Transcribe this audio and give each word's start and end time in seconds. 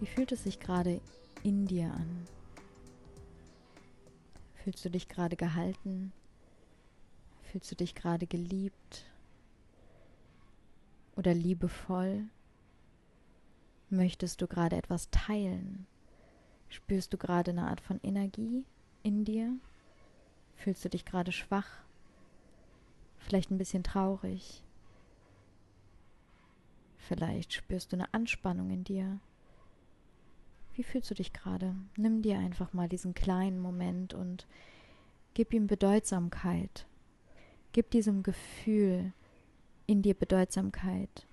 Wie 0.00 0.06
fühlt 0.06 0.30
es 0.30 0.44
sich 0.44 0.60
gerade 0.60 1.00
in 1.42 1.66
dir 1.66 1.92
an? 1.92 2.26
Fühlst 4.54 4.84
du 4.84 4.90
dich 4.90 5.08
gerade 5.08 5.36
gehalten? 5.36 6.12
Fühlst 7.42 7.70
du 7.70 7.74
dich 7.74 7.94
gerade 7.94 8.26
geliebt 8.26 9.06
oder 11.16 11.34
liebevoll? 11.34 12.24
Möchtest 13.90 14.40
du 14.40 14.46
gerade 14.46 14.76
etwas 14.76 15.10
teilen? 15.10 15.86
Spürst 16.68 17.12
du 17.12 17.16
gerade 17.16 17.50
eine 17.50 17.66
Art 17.66 17.80
von 17.80 17.98
Energie 18.02 18.64
in 19.02 19.24
dir? 19.24 19.56
Fühlst 20.56 20.84
du 20.84 20.90
dich 20.90 21.06
gerade 21.06 21.32
schwach? 21.32 21.82
Vielleicht 23.16 23.50
ein 23.50 23.58
bisschen 23.58 23.82
traurig? 23.82 24.62
Vielleicht 26.98 27.54
spürst 27.54 27.92
du 27.92 27.96
eine 27.96 28.12
Anspannung 28.12 28.70
in 28.70 28.84
dir? 28.84 29.18
Wie 30.78 30.84
fühlst 30.84 31.10
du 31.10 31.14
dich 31.14 31.32
gerade? 31.32 31.74
Nimm 31.96 32.22
dir 32.22 32.38
einfach 32.38 32.72
mal 32.72 32.88
diesen 32.88 33.12
kleinen 33.12 33.58
Moment 33.58 34.14
und 34.14 34.46
gib 35.34 35.52
ihm 35.52 35.66
Bedeutsamkeit. 35.66 36.86
Gib 37.72 37.90
diesem 37.90 38.22
Gefühl 38.22 39.12
in 39.88 40.02
dir 40.02 40.14
Bedeutsamkeit. 40.14 41.26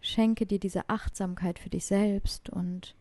Schenke 0.00 0.46
dir 0.46 0.58
diese 0.58 0.88
Achtsamkeit 0.88 1.58
für 1.58 1.68
dich 1.68 1.84
selbst 1.84 2.48
und 2.48 2.94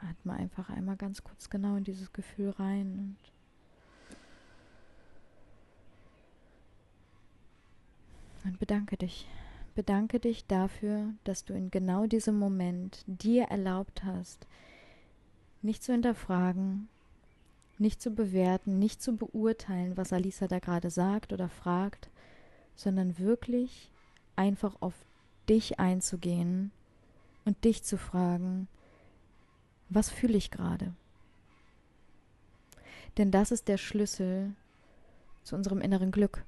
atme 0.00 0.32
einfach 0.32 0.70
einmal 0.70 0.96
ganz 0.96 1.22
kurz 1.22 1.50
genau 1.50 1.76
in 1.76 1.84
dieses 1.84 2.14
Gefühl 2.14 2.48
rein 2.48 3.16
und 8.42 8.50
und 8.50 8.58
bedanke 8.58 8.96
dich 8.96 9.28
bedanke 9.74 10.20
dich 10.20 10.46
dafür, 10.46 11.12
dass 11.24 11.44
du 11.44 11.54
in 11.54 11.70
genau 11.70 12.06
diesem 12.06 12.38
Moment 12.38 13.04
dir 13.06 13.44
erlaubt 13.44 14.04
hast, 14.04 14.46
nicht 15.62 15.82
zu 15.82 15.92
hinterfragen, 15.92 16.88
nicht 17.78 18.00
zu 18.00 18.10
bewerten, 18.10 18.78
nicht 18.78 19.02
zu 19.02 19.16
beurteilen, 19.16 19.96
was 19.96 20.12
Alisa 20.12 20.48
da 20.48 20.58
gerade 20.58 20.90
sagt 20.90 21.32
oder 21.32 21.48
fragt, 21.48 22.10
sondern 22.74 23.18
wirklich 23.18 23.90
einfach 24.36 24.76
auf 24.80 24.94
dich 25.48 25.80
einzugehen 25.80 26.70
und 27.44 27.64
dich 27.64 27.82
zu 27.82 27.98
fragen, 27.98 28.68
was 29.88 30.10
fühle 30.10 30.36
ich 30.36 30.50
gerade? 30.50 30.94
Denn 33.18 33.30
das 33.30 33.50
ist 33.50 33.68
der 33.68 33.76
Schlüssel 33.76 34.54
zu 35.42 35.56
unserem 35.56 35.80
inneren 35.80 36.12
Glück. 36.12 36.44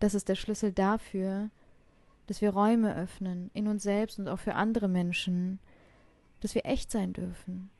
Das 0.00 0.14
ist 0.14 0.28
der 0.28 0.34
Schlüssel 0.34 0.72
dafür, 0.72 1.50
dass 2.26 2.40
wir 2.40 2.50
Räume 2.50 2.96
öffnen 2.96 3.50
in 3.54 3.68
uns 3.68 3.82
selbst 3.82 4.18
und 4.18 4.28
auch 4.28 4.38
für 4.38 4.54
andere 4.54 4.88
Menschen, 4.88 5.58
dass 6.40 6.54
wir 6.54 6.66
echt 6.66 6.90
sein 6.90 7.12
dürfen, 7.12 7.70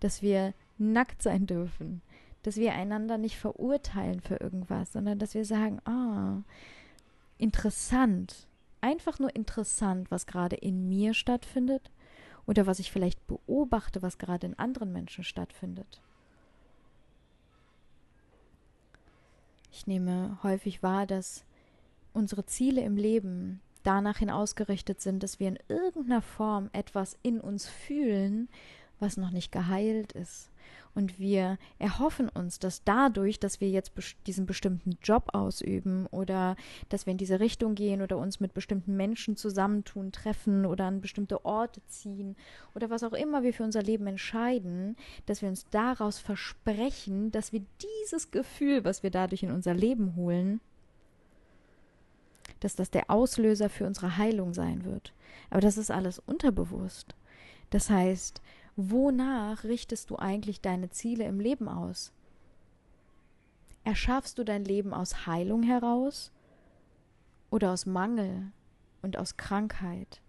dass 0.00 0.22
wir 0.22 0.54
nackt 0.78 1.22
sein 1.22 1.46
dürfen, 1.46 2.02
dass 2.42 2.56
wir 2.56 2.72
einander 2.72 3.18
nicht 3.18 3.36
verurteilen 3.36 4.20
für 4.20 4.36
irgendwas, 4.36 4.92
sondern 4.92 5.18
dass 5.18 5.34
wir 5.34 5.44
sagen, 5.44 5.80
ah, 5.84 6.42
interessant, 7.36 8.46
einfach 8.80 9.18
nur 9.18 9.34
interessant, 9.34 10.10
was 10.10 10.26
gerade 10.26 10.56
in 10.56 10.88
mir 10.88 11.14
stattfindet 11.14 11.90
oder 12.46 12.66
was 12.66 12.78
ich 12.78 12.92
vielleicht 12.92 13.26
beobachte, 13.26 14.02
was 14.02 14.18
gerade 14.18 14.46
in 14.46 14.58
anderen 14.58 14.92
Menschen 14.92 15.24
stattfindet. 15.24 16.00
Ich 19.70 19.86
nehme 19.86 20.38
häufig 20.42 20.82
wahr, 20.82 21.06
dass 21.06 21.44
unsere 22.18 22.44
Ziele 22.44 22.82
im 22.82 22.96
Leben 22.96 23.60
danach 23.84 24.18
hin 24.18 24.28
ausgerichtet 24.28 25.00
sind, 25.00 25.22
dass 25.22 25.40
wir 25.40 25.48
in 25.48 25.58
irgendeiner 25.68 26.20
Form 26.20 26.68
etwas 26.72 27.16
in 27.22 27.40
uns 27.40 27.66
fühlen, 27.66 28.48
was 28.98 29.16
noch 29.16 29.30
nicht 29.30 29.52
geheilt 29.52 30.12
ist. 30.12 30.50
Und 30.94 31.20
wir 31.20 31.58
erhoffen 31.78 32.28
uns, 32.28 32.58
dass 32.58 32.82
dadurch, 32.82 33.38
dass 33.38 33.60
wir 33.60 33.70
jetzt 33.70 33.92
diesen 34.26 34.46
bestimmten 34.46 34.98
Job 35.00 35.28
ausüben 35.32 36.06
oder 36.06 36.56
dass 36.88 37.06
wir 37.06 37.12
in 37.12 37.18
diese 37.18 37.38
Richtung 37.38 37.76
gehen 37.76 38.02
oder 38.02 38.18
uns 38.18 38.40
mit 38.40 38.52
bestimmten 38.52 38.96
Menschen 38.96 39.36
zusammentun, 39.36 40.10
treffen 40.10 40.66
oder 40.66 40.86
an 40.86 41.00
bestimmte 41.00 41.44
Orte 41.44 41.80
ziehen 41.86 42.34
oder 42.74 42.90
was 42.90 43.04
auch 43.04 43.12
immer 43.12 43.44
wir 43.44 43.54
für 43.54 43.62
unser 43.62 43.82
Leben 43.82 44.08
entscheiden, 44.08 44.96
dass 45.26 45.40
wir 45.40 45.48
uns 45.48 45.68
daraus 45.70 46.18
versprechen, 46.18 47.30
dass 47.30 47.52
wir 47.52 47.62
dieses 48.02 48.32
Gefühl, 48.32 48.84
was 48.84 49.04
wir 49.04 49.10
dadurch 49.10 49.44
in 49.44 49.52
unser 49.52 49.74
Leben 49.74 50.16
holen, 50.16 50.60
dass 52.60 52.76
das 52.76 52.90
der 52.90 53.10
Auslöser 53.10 53.68
für 53.68 53.86
unsere 53.86 54.16
Heilung 54.16 54.54
sein 54.54 54.84
wird. 54.84 55.12
Aber 55.50 55.60
das 55.60 55.78
ist 55.78 55.90
alles 55.90 56.18
unterbewusst. 56.18 57.14
Das 57.70 57.90
heißt, 57.90 58.40
wonach 58.76 59.64
richtest 59.64 60.10
du 60.10 60.16
eigentlich 60.16 60.60
deine 60.60 60.90
Ziele 60.90 61.24
im 61.24 61.40
Leben 61.40 61.68
aus? 61.68 62.12
Erschaffst 63.84 64.38
du 64.38 64.44
dein 64.44 64.64
Leben 64.64 64.92
aus 64.92 65.26
Heilung 65.26 65.62
heraus 65.62 66.30
oder 67.50 67.72
aus 67.72 67.86
Mangel 67.86 68.52
und 69.02 69.16
aus 69.16 69.36
Krankheit? 69.36 70.20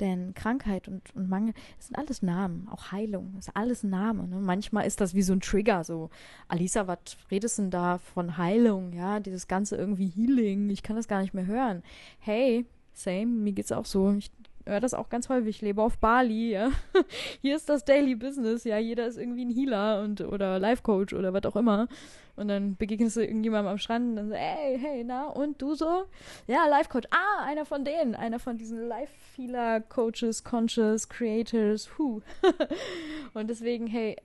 Denn 0.00 0.34
Krankheit 0.34 0.88
und, 0.88 1.14
und 1.14 1.28
Mangel, 1.28 1.54
sind 1.78 1.96
alles 1.96 2.22
Namen, 2.22 2.68
auch 2.70 2.92
Heilung, 2.92 3.34
ist 3.38 3.50
alles 3.54 3.82
Name. 3.82 4.28
Ne? 4.28 4.36
Manchmal 4.36 4.86
ist 4.86 5.00
das 5.00 5.14
wie 5.14 5.22
so 5.22 5.32
ein 5.32 5.40
Trigger, 5.40 5.84
so, 5.84 6.10
Alisa, 6.48 6.86
was 6.86 6.98
redest 7.30 7.58
du 7.58 7.62
denn 7.62 7.70
da 7.70 7.98
von 7.98 8.36
Heilung, 8.36 8.92
ja, 8.92 9.20
dieses 9.20 9.48
ganze 9.48 9.76
irgendwie 9.76 10.08
Healing, 10.08 10.68
ich 10.70 10.82
kann 10.82 10.96
das 10.96 11.08
gar 11.08 11.22
nicht 11.22 11.34
mehr 11.34 11.46
hören. 11.46 11.82
Hey, 12.18 12.66
same, 12.92 13.26
mir 13.26 13.52
geht's 13.52 13.72
auch 13.72 13.86
so. 13.86 14.12
Ich 14.12 14.30
höre 14.66 14.80
das 14.80 14.94
auch 14.94 15.08
ganz 15.08 15.28
häufig. 15.28 15.56
Ich 15.56 15.62
lebe 15.62 15.82
auf 15.82 15.98
Bali, 15.98 16.52
ja. 16.52 16.70
Hier 17.40 17.56
ist 17.56 17.68
das 17.68 17.84
Daily 17.84 18.14
Business, 18.14 18.64
ja. 18.64 18.78
Jeder 18.78 19.06
ist 19.06 19.16
irgendwie 19.16 19.44
ein 19.44 19.50
Healer 19.50 20.02
und 20.02 20.20
oder 20.20 20.58
Life 20.58 20.82
Coach 20.82 21.14
oder 21.14 21.32
was 21.32 21.44
auch 21.44 21.56
immer. 21.56 21.88
Und 22.34 22.48
dann 22.48 22.76
begegnest 22.76 23.16
du 23.16 23.20
irgendjemandem 23.24 23.72
am 23.72 23.78
Strand 23.78 24.10
und 24.10 24.16
dann 24.16 24.28
so, 24.28 24.34
ey, 24.34 24.78
hey, 24.78 25.04
na, 25.04 25.28
und 25.28 25.62
du 25.62 25.74
so? 25.74 26.04
Ja, 26.46 26.66
Life 26.66 26.90
Coach. 26.90 27.08
Ah, 27.10 27.44
einer 27.44 27.64
von 27.64 27.84
denen, 27.84 28.14
einer 28.14 28.38
von 28.38 28.58
diesen 28.58 28.86
Life 28.86 29.12
Healer 29.36 29.80
Coaches, 29.80 30.44
Conscious, 30.44 31.08
Creators, 31.08 31.88
who. 31.96 32.20
und 33.34 33.48
deswegen, 33.48 33.86
hey, 33.86 34.16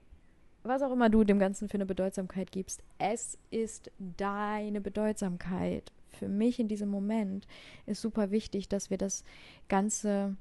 was 0.63 0.81
auch 0.81 0.91
immer 0.91 1.09
du 1.09 1.23
dem 1.23 1.39
Ganzen 1.39 1.69
für 1.69 1.75
eine 1.75 1.85
Bedeutsamkeit 1.85 2.51
gibst, 2.51 2.83
es 2.99 3.37
ist 3.49 3.91
deine 3.97 4.81
Bedeutsamkeit 4.81 5.91
für 6.21 6.29
mich 6.29 6.59
in 6.59 6.67
diesem 6.67 6.87
Moment 6.87 7.47
ist 7.87 7.99
super 7.99 8.29
wichtig, 8.29 8.69
dass 8.69 8.91
wir 8.91 8.99
das 8.99 9.23
Ganze 9.69 10.35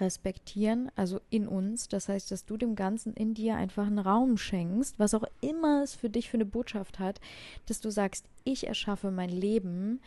respektieren, 0.00 0.90
also 0.96 1.18
in 1.30 1.48
uns. 1.48 1.88
Das 1.88 2.10
heißt, 2.10 2.30
dass 2.30 2.44
du 2.44 2.58
dem 2.58 2.74
Ganzen 2.74 3.14
in 3.14 3.32
dir 3.32 3.56
einfach 3.56 3.86
einen 3.86 3.98
Raum 3.98 4.36
schenkst, 4.36 4.98
was 4.98 5.14
auch 5.14 5.24
immer 5.40 5.82
es 5.82 5.94
für 5.94 6.10
dich 6.10 6.28
für 6.28 6.36
eine 6.36 6.44
Botschaft 6.44 6.98
hat, 6.98 7.22
dass 7.64 7.80
du 7.80 7.88
sagst, 7.88 8.26
ich 8.44 8.66
erschaffe 8.66 9.10
mein 9.10 9.30
Leben 9.30 10.00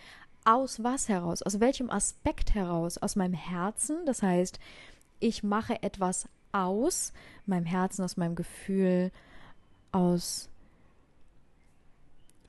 aus 0.44 0.84
was 0.84 1.10
heraus? 1.10 1.42
Aus 1.42 1.60
welchem 1.60 1.90
Aspekt 1.90 2.54
heraus? 2.54 3.00
Aus 3.00 3.16
meinem 3.16 3.34
Herzen. 3.34 4.06
Das 4.06 4.22
heißt, 4.22 4.60
ich 5.20 5.42
mache 5.42 5.82
etwas 5.82 6.30
aus 6.52 7.12
meinem 7.48 7.66
Herzen, 7.66 8.04
aus 8.04 8.18
meinem 8.18 8.36
Gefühl, 8.36 9.12
aus 9.92 10.48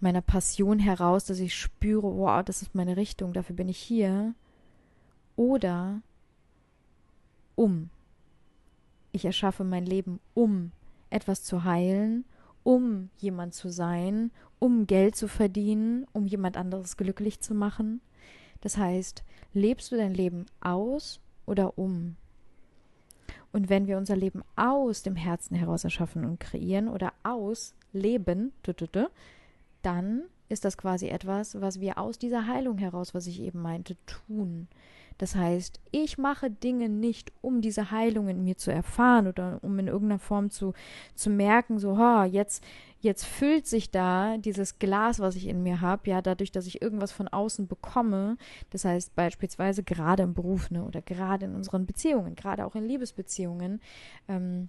meiner 0.03 0.23
Passion 0.23 0.79
heraus, 0.79 1.25
dass 1.25 1.39
ich 1.39 1.55
spüre, 1.55 2.17
wow, 2.17 2.43
das 2.45 2.63
ist 2.63 2.75
meine 2.75 2.97
Richtung, 2.97 3.33
dafür 3.33 3.57
bin 3.57 3.69
ich 3.69 3.79
hier. 3.79 4.35
Oder 5.37 6.01
um. 7.55 7.91
Ich 9.13 9.25
erschaffe 9.25 9.65
mein 9.65 9.87
Leben, 9.87 10.21
um 10.35 10.73
etwas 11.11 11.43
zu 11.43 11.65
heilen, 11.65 12.25
um 12.63 13.11
jemand 13.19 13.55
zu 13.55 13.71
sein, 13.71 14.31
um 14.59 14.87
Geld 14.87 15.17
zu 15.17 15.29
verdienen, 15.29 16.07
um 16.13 16.27
jemand 16.27 16.57
anderes 16.57 16.97
glücklich 16.97 17.41
zu 17.41 17.55
machen. 17.55 18.01
Das 18.61 18.77
heißt, 18.77 19.23
lebst 19.55 19.93
du 19.93 19.97
dein 19.97 20.15
Leben 20.15 20.47
aus 20.61 21.21
oder 21.47 21.79
um? 21.79 22.17
Und 23.53 23.71
wenn 23.71 23.87
wir 23.87 23.97
unser 23.97 24.17
Leben 24.17 24.43
aus 24.57 25.03
dem 25.03 25.17
Herzen 25.17 25.55
heraus 25.55 25.85
erschaffen 25.85 26.25
und 26.25 26.41
kreieren 26.41 26.89
oder 26.89 27.13
aus 27.23 27.75
leben, 27.93 28.53
dann 29.87 30.25
ist 30.49 30.65
das 30.65 30.77
quasi 30.77 31.09
etwas, 31.09 31.61
was 31.61 31.81
wir 31.81 31.99
aus 31.99 32.19
dieser 32.19 32.47
Heilung 32.47 32.79
heraus, 32.79 33.15
was 33.15 33.27
ich 33.27 33.41
eben 33.41 33.63
meinte, 33.63 33.97
tun. 34.07 34.69
Das 35.19 35.35
heißt, 35.35 35.81
ich 35.93 36.19
mache 36.19 36.51
Dinge 36.51 36.91
nicht, 36.91 37.33
um 37.41 37.63
diese 37.63 37.91
Heilung 37.91 38.29
in 38.29 38.45
mir 38.45 38.59
zu 38.59 38.71
erfahren 38.71 39.27
oder 39.27 39.59
um 39.63 39.79
in 39.79 39.87
irgendeiner 39.87 40.19
Form 40.19 40.51
zu, 40.51 40.75
zu 41.15 41.31
merken, 41.31 41.79
so, 41.79 41.97
ha, 41.97 42.27
jetzt, 42.27 42.63
jetzt 43.01 43.25
füllt 43.25 43.67
sich 43.67 43.91
da 43.91 44.37
dieses 44.37 44.79
Glas, 44.79 45.19
was 45.19 45.37
ich 45.37 45.47
in 45.47 45.63
mir 45.63 45.81
habe, 45.81 46.11
ja, 46.11 46.21
dadurch, 46.21 46.53
dass 46.53 46.67
ich 46.67 46.83
irgendwas 46.83 47.13
von 47.13 47.29
außen 47.29 47.67
bekomme. 47.67 48.37
Das 48.71 48.85
heißt, 48.85 49.15
beispielsweise 49.15 49.83
gerade 49.83 50.23
im 50.25 50.35
Beruf, 50.35 50.71
ne, 50.71 50.85
oder 50.85 51.01
gerade 51.01 51.47
in 51.47 51.55
unseren 51.55 51.87
Beziehungen, 51.87 52.35
gerade 52.35 52.67
auch 52.67 52.75
in 52.75 52.85
Liebesbeziehungen, 52.85 53.81
ähm, 54.29 54.69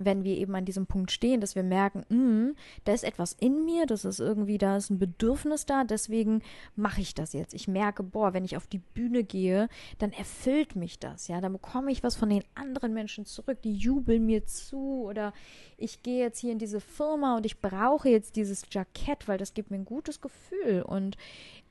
wenn 0.00 0.24
wir 0.24 0.36
eben 0.38 0.54
an 0.54 0.64
diesem 0.64 0.86
Punkt 0.86 1.12
stehen, 1.12 1.40
dass 1.40 1.54
wir 1.54 1.62
merken, 1.62 2.04
mh, 2.08 2.54
da 2.84 2.92
ist 2.92 3.04
etwas 3.04 3.34
in 3.34 3.64
mir, 3.64 3.86
das 3.86 4.04
ist 4.04 4.18
irgendwie, 4.18 4.58
da 4.58 4.76
ist 4.78 4.90
ein 4.90 4.98
Bedürfnis 4.98 5.66
da, 5.66 5.84
deswegen 5.84 6.42
mache 6.74 7.02
ich 7.02 7.14
das 7.14 7.34
jetzt. 7.34 7.52
Ich 7.54 7.68
merke, 7.68 8.02
boah, 8.02 8.32
wenn 8.32 8.44
ich 8.44 8.56
auf 8.56 8.66
die 8.66 8.78
Bühne 8.78 9.22
gehe, 9.22 9.68
dann 9.98 10.12
erfüllt 10.12 10.74
mich 10.74 10.98
das, 10.98 11.28
ja, 11.28 11.40
dann 11.40 11.52
bekomme 11.52 11.92
ich 11.92 12.02
was 12.02 12.16
von 12.16 12.30
den 12.30 12.44
anderen 12.54 12.94
Menschen 12.94 13.26
zurück, 13.26 13.60
die 13.62 13.74
jubeln 13.74 14.24
mir 14.24 14.46
zu 14.46 15.04
oder 15.04 15.32
ich 15.76 16.02
gehe 16.02 16.20
jetzt 16.20 16.38
hier 16.38 16.52
in 16.52 16.58
diese 16.58 16.80
Firma 16.80 17.36
und 17.36 17.44
ich 17.44 17.60
brauche 17.60 18.08
jetzt 18.08 18.36
dieses 18.36 18.62
Jackett, 18.70 19.28
weil 19.28 19.38
das 19.38 19.54
gibt 19.54 19.70
mir 19.70 19.76
ein 19.76 19.84
gutes 19.84 20.20
Gefühl 20.20 20.82
und 20.82 21.16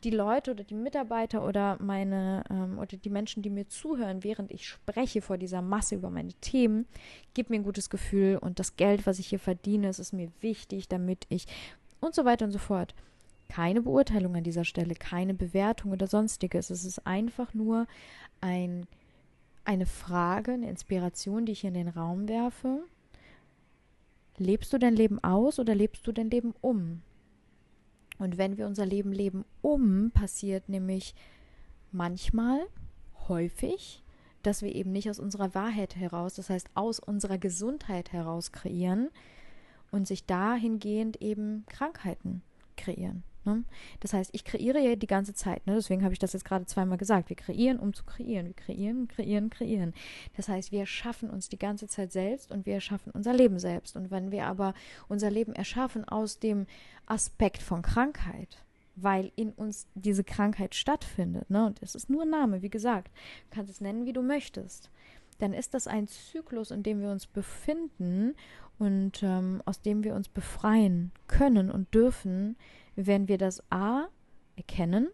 die 0.04 0.12
Leute 0.12 0.52
oder 0.52 0.64
die 0.64 0.76
Mitarbeiter 0.76 1.46
oder 1.46 1.78
meine 1.82 2.44
ähm, 2.50 2.80
oder 2.80 2.98
die 2.98 3.10
Menschen, 3.10 3.44
die 3.44 3.50
mir 3.50 3.68
zuhören, 3.68 4.24
während 4.24 4.52
ich 4.52 4.68
spreche 4.68 5.22
vor 5.22 5.38
dieser 5.38 5.62
Masse 5.62 5.96
über 5.96 6.10
meine 6.10 6.34
Themen, 6.42 6.86
gibt 7.34 7.50
mir 7.50 7.58
ein 7.58 7.64
gutes 7.64 7.90
Gefühl 7.90 8.38
und 8.38 8.60
das 8.60 8.78
Geld, 8.78 9.06
was 9.06 9.20
ich 9.20 9.28
hier 9.28 9.40
verdiene, 9.40 9.88
es 9.88 10.00
ist 10.00 10.14
mir 10.14 10.32
wichtig, 10.42 10.88
damit 10.88 11.26
ich 11.30 11.48
und 12.00 12.16
so 12.16 12.24
weiter 12.24 12.46
und 12.46 12.52
so 12.52 12.60
fort. 12.60 12.96
Keine 13.50 13.82
Beurteilung 13.82 14.36
an 14.36 14.44
dieser 14.44 14.64
Stelle, 14.64 14.94
keine 14.94 15.34
Bewertung 15.34 15.92
oder 15.92 16.08
sonstiges. 16.08 16.70
Es 16.70 16.86
ist 16.86 17.06
einfach 17.06 17.54
nur 17.54 17.88
ein, 18.42 18.86
eine 19.66 19.86
Frage, 19.86 20.54
eine 20.54 20.70
Inspiration, 20.70 21.46
die 21.46 21.54
ich 21.54 21.64
in 21.64 21.74
den 21.74 21.88
Raum 21.88 22.30
werfe. 22.30 22.84
Lebst 24.38 24.72
du 24.72 24.78
dein 24.78 24.96
Leben 24.96 25.22
aus 25.24 25.60
oder 25.60 25.76
lebst 25.76 26.06
du 26.08 26.12
dein 26.12 26.30
Leben 26.30 26.54
um? 26.62 27.02
Und 28.20 28.38
wenn 28.38 28.58
wir 28.58 28.68
unser 28.68 28.86
Leben 28.86 29.12
leben 29.12 29.46
um, 29.62 30.12
passiert 30.12 30.70
nämlich 30.70 31.16
manchmal, 31.92 32.60
häufig, 33.28 34.04
dass 34.44 34.62
wir 34.62 34.76
eben 34.76 34.92
nicht 34.92 35.10
aus 35.10 35.20
unserer 35.20 35.56
Wahrheit 35.56 35.96
heraus, 35.96 36.36
das 36.36 36.50
heißt 36.50 36.70
aus 36.76 37.00
unserer 37.00 37.38
Gesundheit 37.38 38.12
heraus 38.12 38.52
kreieren 38.52 39.10
und 39.92 40.08
sich 40.08 40.26
dahingehend 40.26 41.22
eben 41.22 41.66
Krankheiten 41.68 42.42
kreieren. 42.78 43.24
Ne? 43.50 43.64
Das 44.00 44.14
heißt, 44.14 44.30
ich 44.34 44.44
kreiere 44.44 44.80
ja 44.80 44.96
die 44.96 45.08
ganze 45.08 45.34
Zeit. 45.34 45.66
Ne? 45.66 45.76
Deswegen 45.76 46.04
habe 46.04 46.14
ich 46.14 46.20
das 46.20 46.34
jetzt 46.34 46.46
gerade 46.46 46.66
zweimal 46.66 46.98
gesagt. 46.98 47.30
Wir 47.30 47.36
kreieren, 47.36 47.80
um 47.80 47.94
zu 47.94 48.04
kreieren. 48.04 48.48
Wir 48.48 48.54
kreieren, 48.54 49.08
kreieren, 49.08 49.50
kreieren. 49.50 49.94
Das 50.36 50.48
heißt, 50.48 50.72
wir 50.72 50.82
erschaffen 50.82 51.30
uns 51.30 51.50
die 51.50 51.58
ganze 51.58 51.88
Zeit 51.88 52.12
selbst 52.12 52.52
und 52.52 52.66
wir 52.66 52.76
erschaffen 52.76 53.12
unser 53.12 53.34
Leben 53.34 53.60
selbst. 53.60 53.96
Und 53.96 54.12
wenn 54.12 54.32
wir 54.32 54.46
aber 54.46 54.74
unser 55.08 55.32
Leben 55.32 55.54
erschaffen 55.54 56.08
aus 56.08 56.40
dem 56.40 56.68
Aspekt 57.08 57.62
von 57.62 57.82
Krankheit, 57.82 58.64
weil 58.96 59.32
in 59.36 59.52
uns 59.52 59.88
diese 59.96 60.24
Krankheit 60.24 60.76
stattfindet, 60.76 61.50
ne? 61.50 61.66
und 61.66 61.82
es 61.82 61.96
ist 61.96 62.10
nur 62.10 62.24
ein 62.24 62.30
Name, 62.30 62.62
wie 62.62 62.70
gesagt, 62.70 63.12
du 63.50 63.56
kannst 63.56 63.72
es 63.72 63.82
nennen, 63.82 64.06
wie 64.06 64.14
du 64.14 64.22
möchtest, 64.22 64.92
dann 65.40 65.54
ist 65.54 65.74
das 65.74 65.88
ein 65.88 66.08
Zyklus, 66.08 66.70
in 66.70 66.84
dem 66.84 67.02
wir 67.02 67.10
uns 67.10 67.26
befinden 67.26 68.36
und 68.78 69.24
ähm, 69.24 69.62
aus 69.66 69.82
dem 69.82 70.04
wir 70.04 70.16
uns 70.16 70.30
befreien 70.30 71.12
können 71.28 71.70
und 71.70 71.94
dürfen, 71.94 72.56
wenn 73.06 73.28
wir 73.28 73.38
das 73.38 73.64
A 73.72 74.08
erkennen 74.58 75.08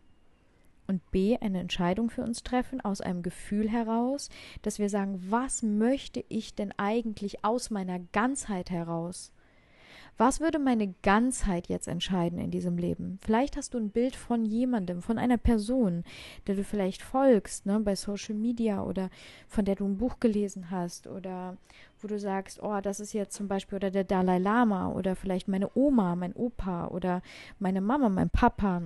und 0.87 1.11
B 1.11 1.37
eine 1.39 1.59
Entscheidung 1.59 2.09
für 2.09 2.23
uns 2.23 2.41
treffen 2.43 2.81
aus 2.81 2.99
einem 2.99 3.21
Gefühl 3.21 3.69
heraus, 3.69 4.29
dass 4.63 4.79
wir 4.79 4.89
sagen, 4.89 5.23
was 5.29 5.61
möchte 5.61 6.23
ich 6.27 6.55
denn 6.55 6.73
eigentlich 6.77 7.45
aus 7.45 7.69
meiner 7.69 7.99
Ganzheit 8.11 8.71
heraus? 8.71 9.31
Was 10.17 10.39
würde 10.39 10.59
meine 10.59 10.93
Ganzheit 11.03 11.67
jetzt 11.67 11.89
entscheiden 11.89 12.39
in 12.39 12.49
diesem 12.49 12.77
Leben? 12.77 13.19
Vielleicht 13.21 13.57
hast 13.57 13.73
du 13.73 13.77
ein 13.77 13.89
Bild 13.89 14.15
von 14.15 14.45
jemandem, 14.45 15.01
von 15.01 15.17
einer 15.17 15.37
Person, 15.37 16.05
der 16.47 16.55
du 16.55 16.63
vielleicht 16.63 17.01
folgst, 17.01 17.65
ne, 17.65 17.81
bei 17.81 17.95
Social 17.95 18.35
Media 18.35 18.81
oder 18.81 19.09
von 19.49 19.65
der 19.65 19.75
du 19.75 19.85
ein 19.85 19.97
Buch 19.97 20.21
gelesen 20.21 20.71
hast 20.71 21.07
oder 21.07 21.57
wo 21.99 22.07
du 22.07 22.17
sagst, 22.17 22.63
oh, 22.63 22.79
das 22.81 23.01
ist 23.01 23.11
jetzt 23.11 23.35
zum 23.35 23.49
Beispiel 23.49 23.75
oder 23.75 23.91
der 23.91 24.05
Dalai 24.05 24.37
Lama 24.37 24.87
oder 24.87 25.17
vielleicht 25.17 25.49
meine 25.49 25.69
Oma, 25.75 26.15
mein 26.15 26.33
Opa 26.33 26.87
oder 26.87 27.21
meine 27.59 27.81
Mama, 27.81 28.07
mein 28.07 28.29
Papa 28.29 28.83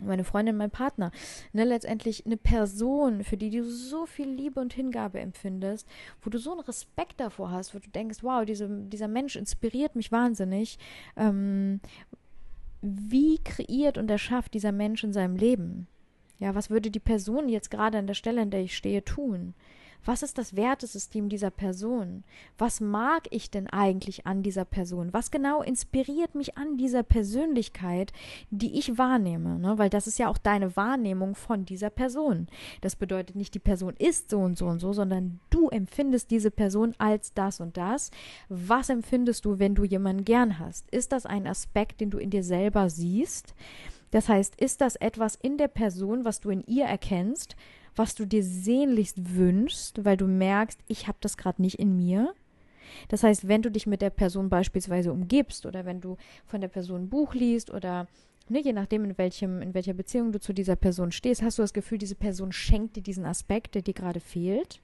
meine 0.00 0.24
Freundin, 0.24 0.56
mein 0.56 0.70
Partner, 0.70 1.10
ne, 1.52 1.64
letztendlich 1.64 2.26
eine 2.26 2.36
Person, 2.36 3.24
für 3.24 3.36
die 3.36 3.50
du 3.50 3.64
so 3.64 4.06
viel 4.06 4.28
Liebe 4.28 4.60
und 4.60 4.72
Hingabe 4.72 5.20
empfindest, 5.20 5.86
wo 6.22 6.30
du 6.30 6.38
so 6.38 6.52
einen 6.52 6.60
Respekt 6.60 7.20
davor 7.20 7.50
hast, 7.50 7.74
wo 7.74 7.78
du 7.78 7.88
denkst, 7.90 8.18
wow, 8.22 8.44
diese, 8.44 8.68
dieser 8.68 9.08
Mensch 9.08 9.36
inspiriert 9.36 9.96
mich 9.96 10.12
wahnsinnig. 10.12 10.78
Ähm, 11.16 11.80
wie 12.82 13.38
kreiert 13.38 13.98
und 13.98 14.10
erschafft 14.10 14.54
dieser 14.54 14.72
Mensch 14.72 15.04
in 15.04 15.12
seinem 15.12 15.36
Leben? 15.36 15.86
Ja, 16.38 16.54
was 16.54 16.70
würde 16.70 16.90
die 16.90 17.00
Person 17.00 17.48
jetzt 17.48 17.70
gerade 17.70 17.98
an 17.98 18.06
der 18.06 18.14
Stelle, 18.14 18.40
an 18.40 18.50
der 18.50 18.62
ich 18.62 18.76
stehe, 18.76 19.04
tun? 19.04 19.54
Was 20.04 20.22
ist 20.22 20.38
das 20.38 20.56
Wertesystem 20.56 21.28
dieser 21.28 21.50
Person? 21.50 22.24
Was 22.58 22.80
mag 22.80 23.24
ich 23.30 23.50
denn 23.50 23.66
eigentlich 23.66 24.26
an 24.26 24.42
dieser 24.42 24.64
Person? 24.64 25.12
Was 25.12 25.30
genau 25.30 25.62
inspiriert 25.62 26.34
mich 26.34 26.56
an 26.56 26.76
dieser 26.76 27.02
Persönlichkeit, 27.02 28.12
die 28.50 28.78
ich 28.78 28.96
wahrnehme? 28.98 29.58
Ne? 29.58 29.78
Weil 29.78 29.90
das 29.90 30.06
ist 30.06 30.18
ja 30.18 30.28
auch 30.28 30.38
deine 30.38 30.76
Wahrnehmung 30.76 31.34
von 31.34 31.64
dieser 31.64 31.90
Person. 31.90 32.48
Das 32.80 32.96
bedeutet 32.96 33.36
nicht, 33.36 33.54
die 33.54 33.58
Person 33.58 33.94
ist 33.98 34.30
so 34.30 34.38
und 34.38 34.56
so 34.56 34.66
und 34.66 34.78
so, 34.78 34.92
sondern 34.92 35.40
du 35.50 35.68
empfindest 35.68 36.30
diese 36.30 36.50
Person 36.50 36.94
als 36.98 37.34
das 37.34 37.60
und 37.60 37.76
das. 37.76 38.10
Was 38.48 38.88
empfindest 38.88 39.44
du, 39.44 39.58
wenn 39.58 39.74
du 39.74 39.84
jemanden 39.84 40.24
gern 40.24 40.58
hast? 40.58 40.90
Ist 40.90 41.12
das 41.12 41.26
ein 41.26 41.46
Aspekt, 41.46 42.00
den 42.00 42.10
du 42.10 42.18
in 42.18 42.30
dir 42.30 42.42
selber 42.42 42.90
siehst? 42.90 43.54
Das 44.10 44.28
heißt, 44.28 44.60
ist 44.60 44.80
das 44.80 44.96
etwas 44.96 45.36
in 45.36 45.56
der 45.56 45.68
Person, 45.68 46.24
was 46.24 46.40
du 46.40 46.50
in 46.50 46.64
ihr 46.66 46.84
erkennst, 46.84 47.54
was 47.96 48.14
du 48.14 48.26
dir 48.26 48.42
sehnlichst 48.42 49.34
wünschst, 49.36 50.04
weil 50.04 50.16
du 50.16 50.26
merkst, 50.26 50.80
ich 50.88 51.08
habe 51.08 51.18
das 51.20 51.36
gerade 51.36 51.62
nicht 51.62 51.78
in 51.78 51.96
mir. 51.96 52.32
Das 53.08 53.22
heißt, 53.22 53.48
wenn 53.48 53.62
du 53.62 53.70
dich 53.70 53.86
mit 53.86 54.02
der 54.02 54.10
Person 54.10 54.48
beispielsweise 54.48 55.12
umgibst 55.12 55.66
oder 55.66 55.84
wenn 55.84 56.00
du 56.00 56.16
von 56.46 56.60
der 56.60 56.68
Person 56.68 57.02
ein 57.02 57.08
Buch 57.10 57.34
liest 57.34 57.70
oder 57.70 58.06
ne, 58.50 58.60
je 58.60 58.72
nachdem, 58.72 59.04
in, 59.04 59.16
welchem, 59.16 59.62
in 59.62 59.74
welcher 59.74 59.94
Beziehung 59.94 60.32
du 60.32 60.40
zu 60.40 60.52
dieser 60.52 60.76
Person 60.76 61.12
stehst, 61.12 61.42
hast 61.42 61.58
du 61.58 61.62
das 61.62 61.72
Gefühl, 61.72 61.98
diese 61.98 62.16
Person 62.16 62.52
schenkt 62.52 62.96
dir 62.96 63.02
diesen 63.02 63.24
Aspekt, 63.24 63.74
der 63.74 63.82
dir 63.82 63.94
gerade 63.94 64.20
fehlt? 64.20 64.80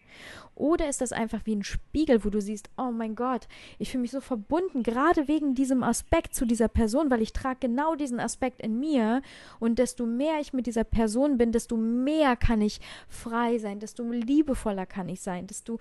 Oder 0.55 0.89
ist 0.89 1.01
das 1.01 1.13
einfach 1.13 1.41
wie 1.45 1.57
ein 1.57 1.65
Spiegel, 1.65 2.25
wo 2.25 2.31
du 2.31 2.41
siehst, 2.41 2.71
oh 2.79 2.91
mein 2.91 3.17
Gott, 3.17 3.49
ich 3.79 3.91
fühle 3.91 4.03
mich 4.03 4.13
so 4.13 4.21
verbunden, 4.21 4.83
gerade 4.83 5.29
wegen 5.29 5.55
diesem 5.55 5.83
Aspekt 5.83 6.35
zu 6.35 6.47
dieser 6.47 6.69
Person, 6.69 7.11
weil 7.11 7.23
ich 7.23 7.33
trage 7.33 7.59
genau 7.61 7.97
diesen 7.97 8.21
Aspekt 8.21 8.63
in 8.63 8.79
mir 8.79 9.21
und 9.59 9.79
desto 9.79 10.07
mehr 10.07 10.41
ich 10.41 10.53
mit 10.53 10.67
dieser 10.67 10.85
Person 10.85 11.37
bin, 11.37 11.53
desto 11.53 11.77
mehr 11.77 12.37
kann 12.37 12.63
ich 12.63 12.81
frei 13.09 13.59
sein, 13.59 13.81
desto 13.81 14.05
liebevoller 14.11 14.87
kann 14.87 15.09
ich 15.09 15.21
sein, 15.21 15.47
desto 15.47 15.79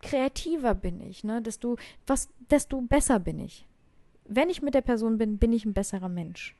kreativer 0.00 0.74
bin 0.74 1.00
ich, 1.00 1.24
ne? 1.24 1.42
desto, 1.42 1.76
was, 2.06 2.28
desto 2.50 2.80
besser 2.80 3.18
bin 3.18 3.40
ich. 3.40 3.66
Wenn 4.26 4.48
ich 4.48 4.62
mit 4.62 4.74
der 4.74 4.80
Person 4.80 5.18
bin, 5.18 5.38
bin 5.38 5.52
ich 5.52 5.64
ein 5.64 5.74
besserer 5.74 6.08
Mensch 6.08 6.54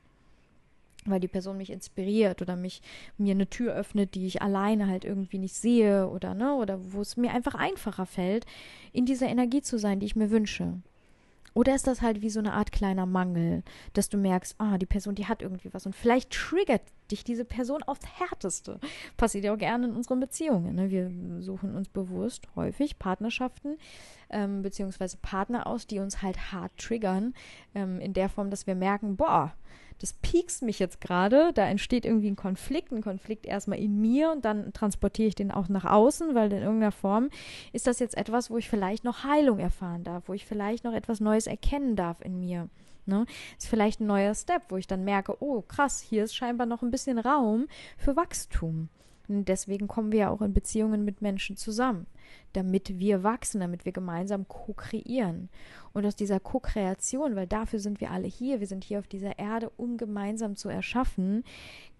weil 1.07 1.21
die 1.21 1.29
Person 1.29 1.57
mich 1.57 1.71
inspiriert 1.71 2.43
oder 2.43 2.57
mich 2.57 2.83
mir 3.19 3.33
eine 3.33 3.49
Tür 3.49 3.75
öffnet, 3.75 4.15
die 4.15 4.27
ich 4.27 4.43
alleine 4.43 4.89
halt 4.89 5.05
irgendwie 5.05 5.39
nicht 5.39 5.55
sehe 5.55 6.09
oder 6.09 6.35
ne 6.35 6.55
oder 6.55 6.93
wo 6.93 7.01
es 7.01 7.17
mir 7.17 7.33
einfach 7.33 7.55
einfacher 7.55 8.07
fällt, 8.07 8.47
in 8.93 9.07
dieser 9.07 9.27
Energie 9.27 9.63
zu 9.63 9.79
sein, 9.79 10.01
die 10.01 10.07
ich 10.07 10.17
mir 10.17 10.31
wünsche. 10.31 10.75
Oder 11.55 11.77
ist 11.77 11.87
das 11.87 12.03
halt 12.03 12.21
wie 12.21 12.31
so 12.31 12.41
eine 12.41 12.53
Art 12.53 12.73
kleiner 12.73 13.07
Mangel, 13.07 13.63
dass 13.93 14.09
du 14.09 14.19
merkst, 14.19 14.57
ah, 14.59 14.77
die 14.77 14.87
Person, 14.87 15.15
die 15.15 15.27
hat 15.27 15.41
irgendwie 15.41 15.73
was 15.73 15.87
und 15.87 15.95
vielleicht 15.95 16.31
triggert 16.33 16.83
dich 17.13 17.23
diese 17.23 17.45
Person 17.45 17.85
aufs 17.85 18.05
Härteste. 18.19 18.81
Passiert 19.17 19.45
ja 19.45 19.55
auch 19.55 19.59
gerne 19.59 19.87
in 19.87 19.95
unseren 19.95 20.19
Beziehungen. 20.19 20.75
Ne? 20.75 20.91
Wir 20.91 21.13
suchen 21.41 21.77
uns 21.77 21.89
bewusst 21.89 22.49
häufig 22.57 22.99
Partnerschaften 22.99 23.77
ähm, 24.31 24.63
beziehungsweise 24.63 25.17
Partner 25.19 25.67
aus, 25.67 25.87
die 25.87 26.01
uns 26.01 26.23
halt 26.23 26.53
hart 26.53 26.77
triggern, 26.77 27.35
ähm, 27.75 28.01
in 28.01 28.13
der 28.13 28.29
Form, 28.29 28.51
dass 28.51 28.67
wir 28.67 28.75
merken, 28.75 29.17
boah, 29.17 29.55
das 30.01 30.13
piekst 30.13 30.63
mich 30.63 30.79
jetzt 30.79 31.01
gerade, 31.01 31.53
da 31.53 31.67
entsteht 31.67 32.05
irgendwie 32.05 32.31
ein 32.31 32.37
Konflikt, 32.37 32.93
ein 32.93 33.03
Konflikt 33.03 33.47
erstmal 33.47 33.79
in 33.79 34.01
mir 34.01 34.31
und 34.33 34.45
dann 34.45 34.73
transportiere 34.73 35.29
ich 35.29 35.35
den 35.35 35.51
auch 35.51 35.69
nach 35.69 35.85
außen, 35.85 36.35
weil 36.35 36.53
in 36.53 36.63
irgendeiner 36.63 36.93
Form 36.93 37.31
ist 37.73 37.87
das 37.87 38.01
jetzt 38.01 38.17
etwas, 38.17 38.51
wo 38.51 38.59
ich 38.59 38.69
vielleicht 38.69 39.05
noch 39.05 39.25
Heilung 39.25 39.59
erfahren 39.59 40.05
darf, 40.05 40.25
wo 40.27 40.35
ich 40.35 40.45
vielleicht 40.45 40.85
noch 40.85 40.93
etwas 40.93 41.21
Neues 41.21 41.47
erkennen 41.47 41.97
darf 41.97 42.21
in 42.21 42.41
mir. 42.41 42.69
Ne? 43.07 43.27
Ist 43.59 43.69
vielleicht 43.69 44.01
ein 44.01 44.07
neuer 44.07 44.35
Step, 44.35 44.63
wo 44.69 44.77
ich 44.77 44.87
dann 44.87 45.05
merke, 45.05 45.37
oh 45.41 45.63
krass, 45.63 46.01
hier 46.01 46.25
ist 46.25 46.35
scheinbar 46.35 46.67
noch 46.67 46.83
ein 46.83 46.91
bisschen 46.91 47.19
Raum 47.19 47.67
für 47.99 48.17
Wachstum. 48.17 48.89
Deswegen 49.27 49.89
kommen 49.89 50.13
wir 50.13 50.21
ja 50.21 50.31
auch 50.31 50.43
in 50.43 50.53
Beziehungen 50.53 51.05
mit 51.05 51.23
Menschen 51.23 51.57
zusammen, 51.57 52.07
damit 52.53 52.99
wir 52.99 53.23
wachsen, 53.23 53.61
damit 53.61 53.87
wir 53.87 53.93
gemeinsam 53.93 54.47
ko-kreieren. 54.49 55.49
Und 55.95 56.05
aus 56.05 56.15
dieser 56.15 56.41
Co-Kreation, 56.41 57.35
weil 57.35 57.47
dafür 57.47 57.79
sind 57.79 58.01
wir 58.01 58.11
alle 58.11 58.27
hier, 58.27 58.61
wir 58.61 58.67
sind 58.67 58.85
hier 58.85 58.99
auf 58.99 59.07
dieser 59.07 59.39
Erde, 59.39 59.71
um 59.77 59.97
gemeinsam 59.97 60.57
zu 60.57 60.69
erschaffen. 60.69 61.45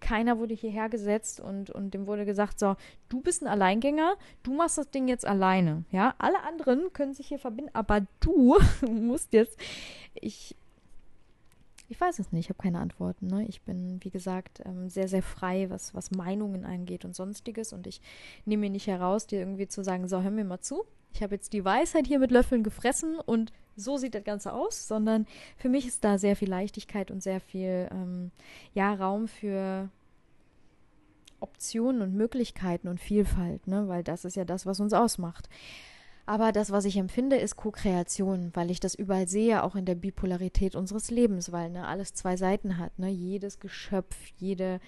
Keiner 0.01 0.37
wurde 0.37 0.53
hierher 0.53 0.89
gesetzt 0.89 1.39
und, 1.39 1.71
und 1.71 1.93
dem 1.93 2.05
wurde 2.05 2.25
gesagt, 2.25 2.59
so, 2.59 2.75
du 3.09 3.21
bist 3.21 3.41
ein 3.41 3.47
Alleingänger, 3.47 4.17
du 4.43 4.53
machst 4.53 4.77
das 4.77 4.91
Ding 4.91 5.07
jetzt 5.07 5.25
alleine. 5.25 5.83
Ja, 5.91 6.13
alle 6.19 6.43
anderen 6.43 6.93
können 6.93 7.13
sich 7.13 7.27
hier 7.27 7.39
verbinden, 7.39 7.71
aber 7.73 8.05
du 8.19 8.57
musst 8.87 9.33
jetzt, 9.33 9.59
ich, 10.13 10.55
ich 11.87 11.99
weiß 11.99 12.19
es 12.19 12.31
nicht, 12.31 12.45
ich 12.45 12.49
habe 12.49 12.61
keine 12.61 12.79
Antworten. 12.79 13.27
Ne? 13.27 13.45
Ich 13.47 13.61
bin, 13.61 13.99
wie 14.03 14.09
gesagt, 14.09 14.61
ähm, 14.65 14.89
sehr, 14.89 15.07
sehr 15.07 15.21
frei, 15.21 15.69
was, 15.69 15.93
was 15.93 16.11
Meinungen 16.11 16.65
angeht 16.65 17.05
und 17.05 17.15
sonstiges. 17.15 17.73
Und 17.73 17.87
ich 17.87 18.01
nehme 18.45 18.61
mir 18.61 18.69
nicht 18.69 18.87
heraus, 18.87 19.27
dir 19.27 19.39
irgendwie 19.39 19.67
zu 19.67 19.83
sagen, 19.83 20.07
so, 20.07 20.21
hör 20.21 20.31
mir 20.31 20.45
mal 20.45 20.61
zu. 20.61 20.83
Ich 21.13 21.21
habe 21.21 21.35
jetzt 21.35 21.53
die 21.53 21.63
Weisheit 21.63 22.07
hier 22.07 22.19
mit 22.19 22.31
Löffeln 22.31 22.63
gefressen 22.63 23.17
und 23.17 23.53
so 23.77 23.97
sieht 23.97 24.15
das 24.15 24.23
Ganze 24.23 24.53
aus, 24.53 24.87
sondern 24.87 25.25
für 25.57 25.69
mich 25.69 25.87
ist 25.87 26.03
da 26.03 26.17
sehr 26.17 26.35
viel 26.35 26.49
Leichtigkeit 26.49 27.11
und 27.11 27.23
sehr 27.23 27.39
viel 27.39 27.87
ähm, 27.91 28.31
ja, 28.73 28.93
Raum 28.93 29.27
für 29.27 29.89
Optionen 31.39 32.01
und 32.01 32.15
Möglichkeiten 32.15 32.87
und 32.87 32.99
Vielfalt, 32.99 33.67
ne? 33.67 33.87
weil 33.87 34.03
das 34.03 34.25
ist 34.25 34.35
ja 34.35 34.45
das, 34.45 34.65
was 34.65 34.79
uns 34.79 34.93
ausmacht. 34.93 35.49
Aber 36.25 36.51
das, 36.51 36.71
was 36.71 36.85
ich 36.85 36.97
empfinde, 36.97 37.35
ist 37.35 37.55
Co-Kreation, 37.55 38.51
weil 38.53 38.71
ich 38.71 38.79
das 38.79 38.95
überall 38.95 39.27
sehe, 39.27 39.63
auch 39.63 39.75
in 39.75 39.85
der 39.85 39.95
Bipolarität 39.95 40.75
unseres 40.75 41.11
Lebens, 41.11 41.51
weil 41.51 41.69
ne, 41.69 41.87
alles 41.87 42.13
zwei 42.13 42.35
Seiten 42.35 42.79
hat. 42.79 42.97
Ne? 42.97 43.09
Jedes 43.09 43.59
Geschöpf, 43.59 44.15
jede 44.37 44.79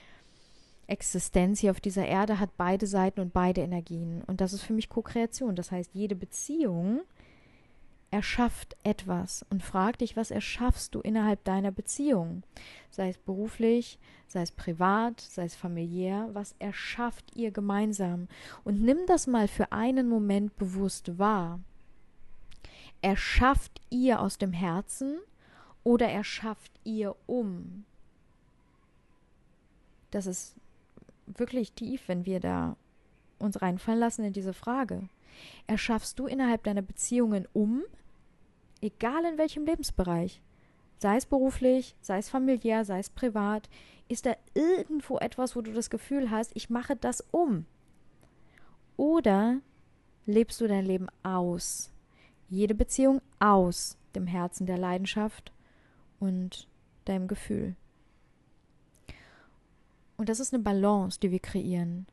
Existenz 0.88 1.60
hier 1.60 1.72
auf 1.72 1.80
dieser 1.80 2.06
Erde 2.06 2.40
hat 2.40 2.58
beide 2.58 2.88
Seiten 2.88 3.20
und 3.20 3.34
beide 3.34 3.62
Energien. 3.62 4.24
Und 4.26 4.42
das 4.42 4.54
ist 4.54 4.64
für 4.64 4.74
mich 4.74 4.90
Co-Kreation. 4.90 5.56
Das 5.56 5.72
heißt, 5.72 5.92
jede 5.94 6.16
Beziehung 6.16 7.02
erschafft 8.18 8.76
etwas 8.82 9.46
und 9.52 9.62
frag 9.62 10.00
dich, 10.00 10.18
was 10.18 10.32
erschaffst 10.32 10.96
du 10.96 11.02
innerhalb 11.02 11.44
deiner 11.44 11.70
Beziehung? 11.70 12.42
Sei 12.90 13.10
es 13.10 13.18
beruflich, 13.20 14.00
sei 14.26 14.42
es 14.42 14.52
privat, 14.52 15.22
sei 15.22 15.44
es 15.44 15.56
familiär, 15.56 16.28
was 16.34 16.56
erschafft 16.58 17.36
ihr 17.36 17.52
gemeinsam? 17.52 18.28
Und 18.64 18.82
nimm 18.82 18.98
das 19.06 19.28
mal 19.28 19.48
für 19.48 19.72
einen 19.72 20.10
Moment 20.10 20.58
bewusst 20.58 21.20
wahr. 21.20 21.60
Erschafft 23.04 23.82
ihr 23.92 24.20
aus 24.20 24.40
dem 24.40 24.52
Herzen 24.52 25.20
oder 25.84 26.10
erschafft 26.10 26.72
ihr 26.84 27.16
um? 27.28 27.86
Das 30.10 30.26
ist 30.26 30.56
wirklich 31.28 31.74
tief, 31.74 32.08
wenn 32.08 32.26
wir 32.26 32.40
da 32.40 32.78
uns 33.38 33.62
reinfallen 33.62 34.00
lassen 34.00 34.26
in 34.26 34.34
diese 34.34 34.54
Frage. 34.54 35.08
Erschaffst 35.68 36.18
du 36.18 36.26
innerhalb 36.26 36.64
deiner 36.64 36.82
Beziehungen 36.82 37.48
um, 37.54 37.84
egal 38.82 39.26
in 39.26 39.38
welchem 39.38 39.66
Lebensbereich, 39.66 40.42
sei 40.98 41.18
es 41.18 41.26
beruflich, 41.26 41.96
sei 42.02 42.18
es 42.18 42.30
familiär, 42.30 42.86
sei 42.86 43.00
es 43.00 43.10
privat, 43.10 43.70
ist 44.08 44.26
da 44.26 44.36
irgendwo 44.54 45.18
etwas, 45.18 45.56
wo 45.56 45.62
du 45.62 45.72
das 45.74 45.90
Gefühl 45.90 46.32
hast, 46.32 46.52
ich 46.56 46.70
mache 46.70 46.96
das 46.96 47.22
um? 47.32 47.66
Oder 48.96 49.60
lebst 50.26 50.60
du 50.62 50.68
dein 50.68 50.86
Leben 50.86 51.08
aus? 51.24 51.92
Jede 52.50 52.74
Beziehung 52.74 53.22
aus 53.40 53.98
dem 54.16 54.26
Herzen 54.26 54.66
der 54.66 54.78
Leidenschaft 54.78 55.52
und 56.20 56.68
deinem 57.06 57.28
Gefühl. 57.28 57.76
Und 60.18 60.30
das 60.30 60.40
ist 60.40 60.54
eine 60.54 60.64
Balance, 60.64 61.20
die 61.20 61.32
wir 61.32 61.40
kreieren. 61.40 62.08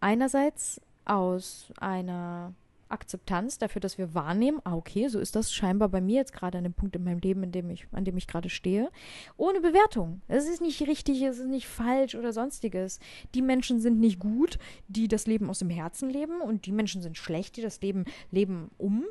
Einerseits 0.00 0.80
aus 1.04 1.72
einer 1.78 2.52
Akzeptanz 2.92 3.58
dafür, 3.58 3.80
dass 3.80 3.98
wir 3.98 4.14
wahrnehmen, 4.14 4.60
ah, 4.64 4.74
okay, 4.74 5.08
so 5.08 5.18
ist 5.18 5.34
das 5.34 5.52
scheinbar 5.52 5.88
bei 5.88 6.00
mir 6.00 6.16
jetzt 6.16 6.32
gerade 6.32 6.58
an 6.58 6.64
dem 6.64 6.74
Punkt 6.74 6.94
in 6.96 7.04
meinem 7.04 7.18
Leben, 7.18 7.42
in 7.42 7.52
dem 7.52 7.70
ich, 7.70 7.86
an 7.92 8.04
dem 8.04 8.16
ich 8.16 8.26
gerade 8.26 8.48
stehe, 8.48 8.90
ohne 9.36 9.60
Bewertung. 9.60 10.20
Es 10.28 10.48
ist 10.48 10.60
nicht 10.60 10.80
richtig, 10.86 11.22
es 11.22 11.38
ist 11.38 11.48
nicht 11.48 11.66
falsch 11.66 12.14
oder 12.14 12.32
sonstiges. 12.32 13.00
Die 13.34 13.42
Menschen 13.42 13.80
sind 13.80 13.98
nicht 13.98 14.18
gut, 14.18 14.58
die 14.88 15.08
das 15.08 15.26
Leben 15.26 15.48
aus 15.50 15.60
dem 15.60 15.70
Herzen 15.70 16.10
leben 16.10 16.40
und 16.40 16.66
die 16.66 16.72
Menschen 16.72 17.02
sind 17.02 17.16
schlecht, 17.16 17.56
die 17.56 17.62
das 17.62 17.80
Leben 17.80 18.04
leben 18.30 18.70
um. 18.78 19.04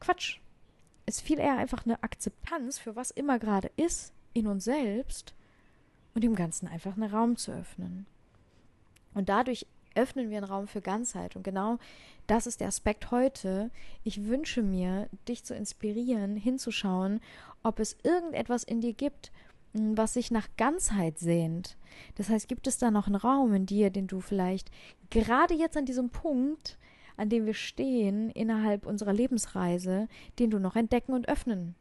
Quatsch. 0.00 0.38
Es 1.06 1.16
ist 1.16 1.26
viel 1.26 1.38
eher 1.38 1.56
einfach 1.56 1.86
eine 1.86 2.02
Akzeptanz 2.02 2.78
für 2.78 2.94
was 2.94 3.10
immer 3.10 3.38
gerade 3.38 3.70
ist 3.76 4.12
in 4.34 4.46
uns 4.46 4.64
selbst 4.64 5.34
und 6.14 6.22
dem 6.22 6.34
Ganzen 6.34 6.68
einfach 6.68 6.96
einen 6.96 7.10
Raum 7.10 7.36
zu 7.36 7.52
öffnen. 7.52 8.06
Und 9.14 9.28
dadurch 9.28 9.66
öffnen 9.98 10.30
wir 10.30 10.38
einen 10.38 10.46
Raum 10.46 10.66
für 10.66 10.80
Ganzheit. 10.80 11.36
Und 11.36 11.42
genau 11.42 11.78
das 12.26 12.46
ist 12.46 12.60
der 12.60 12.68
Aspekt 12.68 13.10
heute. 13.10 13.70
Ich 14.04 14.24
wünsche 14.24 14.62
mir, 14.62 15.08
dich 15.26 15.44
zu 15.44 15.54
inspirieren, 15.54 16.36
hinzuschauen, 16.36 17.20
ob 17.62 17.80
es 17.80 17.96
irgendetwas 18.02 18.64
in 18.64 18.80
dir 18.80 18.92
gibt, 18.92 19.32
hm, 19.74 19.98
was 19.98 20.14
sich 20.14 20.30
nach 20.30 20.48
Ganzheit 20.56 21.18
sehnt. 21.18 21.76
Das 22.16 22.28
heißt, 22.28 22.48
gibt 22.48 22.66
es 22.66 22.78
da 22.78 22.90
noch 22.90 23.06
einen 23.06 23.16
Raum 23.16 23.52
in 23.54 23.66
dir, 23.66 23.90
den 23.90 24.06
du 24.06 24.20
vielleicht 24.20 24.70
gerade 25.10 25.54
jetzt 25.54 25.76
an 25.76 25.86
diesem 25.86 26.10
Punkt, 26.10 26.78
an 27.16 27.28
dem 27.28 27.46
wir 27.46 27.54
stehen, 27.54 28.30
innerhalb 28.30 28.86
unserer 28.86 29.12
Lebensreise, 29.12 30.08
den 30.38 30.50
du 30.50 30.58
noch 30.58 30.76
entdecken 30.76 31.12
und 31.12 31.28
öffnen 31.28 31.74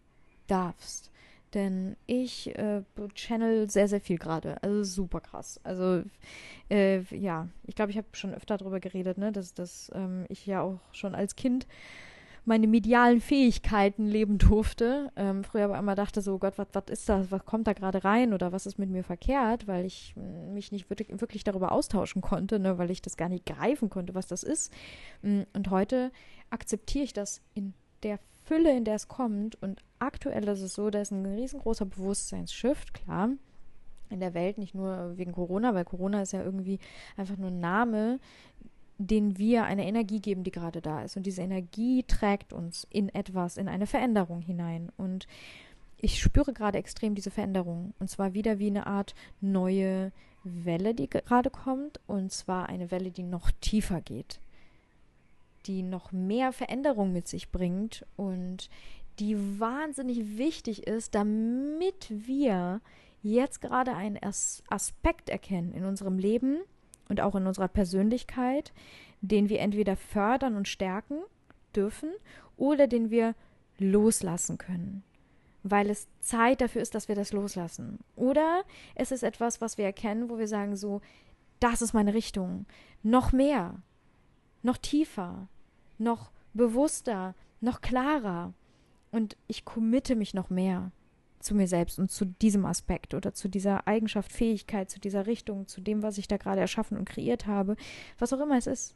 darfst? 0.47 1.11
Denn 1.57 1.97
ich 2.05 2.55
äh, 2.55 2.83
channel 3.15 3.67
sehr, 3.67 3.87
sehr 3.87 3.99
viel 3.99 4.19
gerade. 4.19 4.61
Also 4.61 4.83
super 4.83 5.21
krass. 5.21 5.59
Also 5.63 6.03
äh, 6.69 7.01
ja, 7.15 7.49
ich 7.65 7.73
glaube, 7.73 7.89
ich 7.89 7.97
habe 7.97 8.05
schon 8.11 8.31
öfter 8.31 8.57
darüber 8.57 8.79
geredet, 8.79 9.17
ne, 9.17 9.31
dass, 9.31 9.55
dass 9.55 9.91
ähm, 9.95 10.25
ich 10.29 10.45
ja 10.45 10.61
auch 10.61 10.79
schon 10.91 11.15
als 11.15 11.35
Kind 11.35 11.65
meine 12.45 12.67
medialen 12.67 13.21
Fähigkeiten 13.21 14.05
leben 14.05 14.37
durfte. 14.37 15.11
Ähm, 15.15 15.43
früher 15.43 15.65
aber 15.65 15.79
immer 15.79 15.95
dachte 15.95 16.21
so, 16.21 16.37
Gott, 16.37 16.59
was 16.59 16.67
ist 16.91 17.09
das? 17.09 17.31
Was 17.31 17.43
kommt 17.43 17.65
da 17.65 17.73
gerade 17.73 18.03
rein? 18.03 18.35
Oder 18.35 18.51
was 18.51 18.67
ist 18.67 18.77
mit 18.77 18.91
mir 18.91 19.03
verkehrt? 19.03 19.67
Weil 19.67 19.83
ich 19.85 20.13
mm, 20.15 20.53
mich 20.53 20.71
nicht 20.71 20.91
wirklich, 20.91 21.43
darüber 21.43 21.71
austauschen 21.71 22.21
konnte, 22.21 22.59
ne, 22.59 22.77
weil 22.77 22.91
ich 22.91 23.01
das 23.01 23.17
gar 23.17 23.29
nicht 23.29 23.47
greifen 23.47 23.89
konnte, 23.89 24.13
was 24.13 24.27
das 24.27 24.43
ist. 24.43 24.71
Mm, 25.23 25.41
und 25.53 25.71
heute 25.71 26.11
akzeptiere 26.51 27.03
ich 27.03 27.13
das 27.13 27.41
in 27.55 27.73
der 28.03 28.19
Fülle, 28.43 28.77
in 28.77 28.83
der 28.83 28.93
es 28.93 29.07
kommt. 29.07 29.59
Und 29.63 29.83
aktuell 29.99 30.47
ist 30.47 30.61
es 30.61 30.73
so, 30.73 30.89
da 30.89 31.01
ist 31.01 31.11
ein 31.11 31.25
riesengroßer 31.25 31.85
Bewusstseinsshift, 31.85 32.93
klar, 32.93 33.29
in 34.09 34.19
der 34.19 34.33
Welt, 34.33 34.57
nicht 34.57 34.73
nur 34.73 35.17
wegen 35.17 35.33
Corona, 35.33 35.73
weil 35.73 35.85
Corona 35.85 36.21
ist 36.21 36.33
ja 36.33 36.43
irgendwie 36.43 36.79
einfach 37.17 37.37
nur 37.37 37.49
ein 37.49 37.59
Name, 37.59 38.19
den 38.97 39.37
wir 39.37 39.65
eine 39.65 39.85
Energie 39.85 40.19
geben, 40.19 40.43
die 40.43 40.51
gerade 40.51 40.81
da 40.81 41.03
ist. 41.03 41.17
Und 41.17 41.25
diese 41.25 41.41
Energie 41.41 42.03
trägt 42.03 42.53
uns 42.53 42.87
in 42.89 43.09
etwas, 43.09 43.57
in 43.57 43.67
eine 43.67 43.85
Veränderung 43.85 44.41
hinein. 44.41 44.89
Und 44.97 45.27
ich 45.97 46.19
spüre 46.21 46.53
gerade 46.53 46.77
extrem 46.77 47.13
diese 47.13 47.29
Veränderung. 47.29 47.93
Und 47.99 48.09
zwar 48.09 48.33
wieder 48.33 48.59
wie 48.59 48.67
eine 48.67 48.87
Art 48.87 49.13
neue 49.41 50.11
Welle, 50.43 50.95
die 50.95 51.09
gerade 51.09 51.49
kommt. 51.49 51.99
Und 52.07 52.31
zwar 52.31 52.69
eine 52.69 52.89
Welle, 52.89 53.11
die 53.11 53.23
noch 53.23 53.51
tiefer 53.61 54.01
geht 54.01 54.39
die 55.67 55.83
noch 55.83 56.11
mehr 56.11 56.53
Veränderung 56.53 57.11
mit 57.11 57.27
sich 57.27 57.51
bringt 57.51 58.05
und 58.15 58.69
die 59.19 59.59
wahnsinnig 59.59 60.37
wichtig 60.37 60.87
ist, 60.87 61.15
damit 61.15 62.07
wir 62.09 62.81
jetzt 63.23 63.61
gerade 63.61 63.93
einen 63.93 64.19
Aspekt 64.69 65.29
erkennen 65.29 65.73
in 65.73 65.85
unserem 65.85 66.19
Leben 66.19 66.59
und 67.09 67.21
auch 67.21 67.35
in 67.35 67.47
unserer 67.47 67.67
Persönlichkeit, 67.67 68.73
den 69.21 69.49
wir 69.49 69.59
entweder 69.59 69.95
fördern 69.95 70.55
und 70.55 70.67
stärken 70.67 71.19
dürfen 71.75 72.11
oder 72.55 72.87
den 72.87 73.09
wir 73.09 73.35
loslassen 73.79 74.57
können, 74.57 75.03
weil 75.63 75.89
es 75.89 76.07
Zeit 76.19 76.61
dafür 76.61 76.81
ist, 76.81 76.95
dass 76.95 77.07
wir 77.07 77.15
das 77.15 77.33
loslassen. 77.33 77.99
Oder 78.15 78.63
es 78.95 79.11
ist 79.11 79.23
etwas, 79.23 79.61
was 79.61 79.77
wir 79.77 79.85
erkennen, 79.85 80.29
wo 80.29 80.37
wir 80.37 80.47
sagen 80.47 80.75
so, 80.75 81.01
das 81.59 81.81
ist 81.81 81.93
meine 81.93 82.13
Richtung, 82.13 82.65
noch 83.03 83.31
mehr, 83.31 83.81
noch 84.61 84.77
tiefer, 84.77 85.47
noch 85.97 86.31
bewusster, 86.53 87.35
noch 87.61 87.81
klarer. 87.81 88.53
Und 89.11 89.37
ich 89.47 89.65
committe 89.65 90.15
mich 90.15 90.33
noch 90.33 90.49
mehr 90.49 90.91
zu 91.39 91.55
mir 91.55 91.67
selbst 91.67 91.99
und 91.99 92.11
zu 92.11 92.25
diesem 92.25 92.65
Aspekt 92.65 93.13
oder 93.13 93.33
zu 93.33 93.47
dieser 93.47 93.87
Eigenschaft, 93.87 94.31
Fähigkeit, 94.31 94.89
zu 94.89 94.99
dieser 94.99 95.27
Richtung, 95.27 95.67
zu 95.67 95.81
dem, 95.81 96.01
was 96.03 96.17
ich 96.17 96.27
da 96.27 96.37
gerade 96.37 96.61
erschaffen 96.61 96.97
und 96.97 97.07
kreiert 97.07 97.45
habe, 97.45 97.77
was 98.17 98.33
auch 98.33 98.41
immer 98.41 98.57
es 98.57 98.67
ist. 98.67 98.95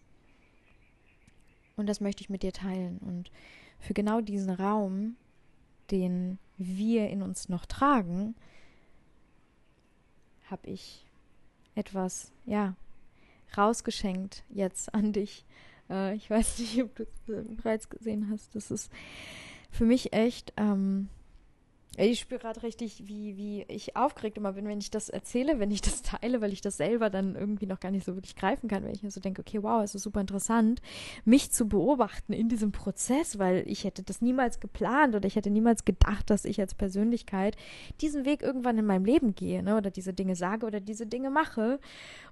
Und 1.77 1.87
das 1.87 2.01
möchte 2.01 2.21
ich 2.21 2.29
mit 2.29 2.43
dir 2.43 2.51
teilen. 2.51 2.97
Und 2.97 3.31
für 3.79 3.93
genau 3.93 4.21
diesen 4.21 4.49
Raum, 4.49 5.15
den 5.91 6.39
wir 6.57 7.09
in 7.09 7.21
uns 7.21 7.47
noch 7.47 7.65
tragen, 7.65 8.35
habe 10.49 10.67
ich 10.69 11.05
etwas, 11.75 12.33
ja, 12.45 12.75
rausgeschenkt 13.55 14.43
jetzt 14.49 14.93
an 14.93 15.13
dich 15.13 15.45
äh, 15.91 16.15
ich 16.15 16.29
weiß 16.29 16.59
nicht, 16.59 16.81
ob 16.81 16.95
du 16.95 17.03
es 17.03 17.55
bereits 17.57 17.89
gesehen 17.89 18.29
hast. 18.31 18.55
Das 18.55 18.71
ist 18.71 18.91
für 19.71 19.85
mich 19.85 20.13
echt. 20.13 20.53
Ähm, 20.57 21.09
ich 21.97 22.21
spüre 22.21 22.39
gerade 22.39 22.63
richtig, 22.63 23.03
wie, 23.05 23.35
wie 23.35 23.65
ich 23.67 23.97
aufgeregt 23.97 24.37
immer 24.37 24.53
bin, 24.53 24.65
wenn 24.65 24.79
ich 24.79 24.91
das 24.91 25.09
erzähle, 25.09 25.59
wenn 25.59 25.71
ich 25.71 25.81
das 25.81 26.01
teile, 26.01 26.39
weil 26.39 26.53
ich 26.53 26.61
das 26.61 26.77
selber 26.77 27.09
dann 27.09 27.35
irgendwie 27.35 27.65
noch 27.65 27.81
gar 27.81 27.91
nicht 27.91 28.05
so 28.05 28.15
wirklich 28.15 28.37
greifen 28.37 28.69
kann, 28.69 28.85
weil 28.85 28.93
ich 28.93 29.03
mir 29.03 29.11
so 29.11 29.19
denke, 29.19 29.41
okay, 29.41 29.61
wow, 29.61 29.83
es 29.83 29.93
ist 29.93 30.03
super 30.03 30.21
interessant, 30.21 30.81
mich 31.25 31.51
zu 31.51 31.67
beobachten 31.67 32.31
in 32.31 32.47
diesem 32.47 32.71
Prozess, 32.71 33.39
weil 33.39 33.65
ich 33.67 33.83
hätte 33.83 34.03
das 34.03 34.21
niemals 34.21 34.61
geplant 34.61 35.15
oder 35.15 35.27
ich 35.27 35.35
hätte 35.35 35.49
niemals 35.49 35.83
gedacht, 35.83 36.29
dass 36.29 36.45
ich 36.45 36.61
als 36.61 36.75
Persönlichkeit 36.75 37.57
diesen 37.99 38.23
Weg 38.23 38.41
irgendwann 38.41 38.77
in 38.77 38.85
meinem 38.85 39.03
Leben 39.03 39.35
gehe, 39.35 39.61
ne, 39.61 39.75
oder 39.75 39.91
diese 39.91 40.13
Dinge 40.13 40.37
sage 40.37 40.65
oder 40.65 40.79
diese 40.79 41.07
Dinge 41.07 41.29
mache 41.29 41.81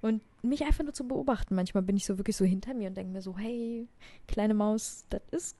und 0.01 0.23
mich 0.41 0.63
einfach 0.63 0.85
nur 0.85 0.93
zu 0.93 1.05
beobachten. 1.05 1.55
Manchmal 1.55 1.83
bin 1.83 1.97
ich 1.97 2.05
so 2.05 2.17
wirklich 2.17 2.37
so 2.37 2.45
hinter 2.45 2.73
mir 2.73 2.87
und 2.87 2.95
denke 2.95 3.11
mir 3.11 3.21
so, 3.21 3.37
hey, 3.37 3.89
kleine 4.25 4.53
Maus, 4.53 5.03
das 5.09 5.21
ist 5.31 5.57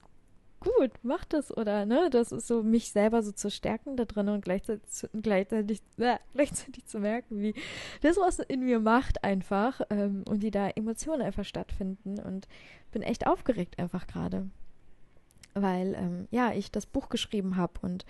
gut, 0.60 0.92
mach 1.02 1.24
das 1.24 1.56
oder 1.56 1.86
ne, 1.86 2.08
das 2.10 2.32
ist 2.32 2.46
so 2.46 2.62
mich 2.62 2.90
selber 2.92 3.22
so 3.22 3.32
zu 3.32 3.50
stärken 3.50 3.96
da 3.96 4.04
drin 4.04 4.28
und 4.28 4.44
gleichzeitig, 4.44 5.08
gleichzeitig, 5.20 5.80
äh, 5.98 6.18
gleichzeitig 6.34 6.86
zu 6.86 7.00
merken, 7.00 7.40
wie 7.40 7.54
das 8.02 8.16
was 8.18 8.38
in 8.38 8.64
mir 8.64 8.78
macht 8.78 9.24
einfach 9.24 9.80
ähm, 9.90 10.24
und 10.28 10.42
wie 10.42 10.50
da 10.50 10.68
Emotionen 10.68 11.22
einfach 11.22 11.44
stattfinden 11.44 12.18
und 12.18 12.46
bin 12.92 13.02
echt 13.02 13.26
aufgeregt 13.26 13.78
einfach 13.78 14.06
gerade. 14.06 14.48
weil 15.54 15.94
ähm, 15.94 16.28
ja, 16.30 16.52
ich 16.52 16.70
das 16.70 16.86
Buch 16.86 17.08
geschrieben 17.08 17.56
habe 17.56 17.74
und 17.82 18.04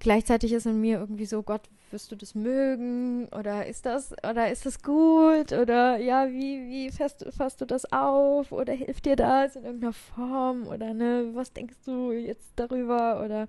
gleichzeitig 0.00 0.52
ist 0.52 0.66
in 0.66 0.80
mir 0.80 0.98
irgendwie 0.98 1.26
so, 1.26 1.42
Gott, 1.42 1.62
wirst 1.90 2.10
du 2.10 2.16
das 2.16 2.34
mögen? 2.34 3.26
Oder 3.28 3.66
ist 3.66 3.86
das, 3.86 4.12
oder 4.28 4.50
ist 4.50 4.66
das 4.66 4.82
gut? 4.82 5.52
Oder 5.52 5.98
ja, 5.98 6.28
wie, 6.30 6.68
wie 6.68 6.90
fasst, 6.90 7.24
fasst 7.36 7.60
du 7.60 7.66
das 7.66 7.90
auf? 7.92 8.52
Oder 8.52 8.72
hilft 8.72 9.06
dir 9.06 9.16
das 9.16 9.56
in 9.56 9.64
irgendeiner 9.64 9.92
Form? 9.92 10.66
Oder 10.66 10.94
ne, 10.94 11.30
was 11.34 11.52
denkst 11.52 11.76
du 11.84 12.12
jetzt 12.12 12.52
darüber? 12.56 13.22
Oder 13.24 13.46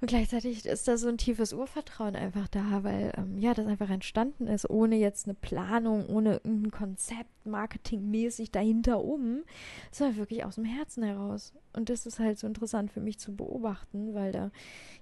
und 0.00 0.08
gleichzeitig 0.08 0.66
ist 0.66 0.88
da 0.88 0.98
so 0.98 1.08
ein 1.08 1.18
tiefes 1.18 1.52
Urvertrauen 1.52 2.16
einfach 2.16 2.48
da, 2.48 2.82
weil 2.82 3.12
ähm, 3.16 3.38
ja, 3.38 3.54
das 3.54 3.66
einfach 3.66 3.88
entstanden 3.88 4.46
ist, 4.46 4.68
ohne 4.68 4.96
jetzt 4.96 5.26
eine 5.26 5.34
Planung, 5.34 6.06
ohne 6.06 6.34
irgendein 6.44 6.70
Konzept, 6.70 7.46
marketingmäßig 7.46 8.50
dahinter 8.50 9.02
um, 9.02 9.42
sondern 9.90 10.16
wirklich 10.16 10.44
aus 10.44 10.56
dem 10.56 10.64
Herzen 10.64 11.02
heraus. 11.02 11.54
Und 11.72 11.88
das 11.88 12.06
ist 12.06 12.18
halt 12.18 12.38
so 12.38 12.46
interessant 12.46 12.90
für 12.92 13.00
mich 13.00 13.18
zu 13.18 13.34
beobachten, 13.34 14.14
weil 14.14 14.32
da 14.32 14.50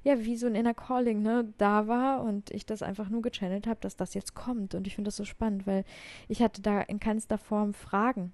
ja 0.02 0.24
wie 0.24 0.36
so 0.36 0.46
ein 0.46 0.54
Inner 0.54 0.74
Calling 0.74 1.22
ne, 1.22 1.52
da 1.58 1.88
war 1.88 2.22
und 2.22 2.50
ich 2.50 2.66
das 2.66 2.82
einfach 2.82 3.08
nur 3.08 3.22
gechannelt 3.22 3.66
habe, 3.66 3.80
dass 3.80 3.96
das 3.96 4.14
jetzt 4.14 4.34
kommt. 4.34 4.74
Und 4.74 4.86
ich 4.86 4.94
finde 4.94 5.08
das 5.08 5.16
so 5.16 5.24
spannend, 5.24 5.66
weil 5.66 5.84
ich 6.28 6.42
hatte 6.42 6.62
da 6.62 6.80
in 6.82 7.00
keinster 7.00 7.38
Form 7.38 7.74
Fragen. 7.74 8.32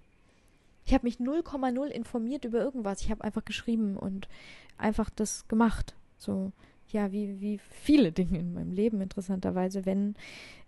Ich 0.84 0.94
habe 0.94 1.06
mich 1.06 1.18
0,0 1.18 1.86
informiert 1.86 2.44
über 2.44 2.58
irgendwas. 2.58 3.02
Ich 3.02 3.10
habe 3.10 3.22
einfach 3.22 3.44
geschrieben 3.44 3.96
und 3.96 4.28
einfach 4.76 5.10
das 5.10 5.46
gemacht. 5.46 5.94
So, 6.20 6.52
ja, 6.88 7.12
wie, 7.12 7.40
wie 7.40 7.58
viele 7.58 8.12
Dinge 8.12 8.38
in 8.38 8.52
meinem 8.52 8.72
Leben, 8.72 9.00
interessanterweise, 9.00 9.86
wenn, 9.86 10.14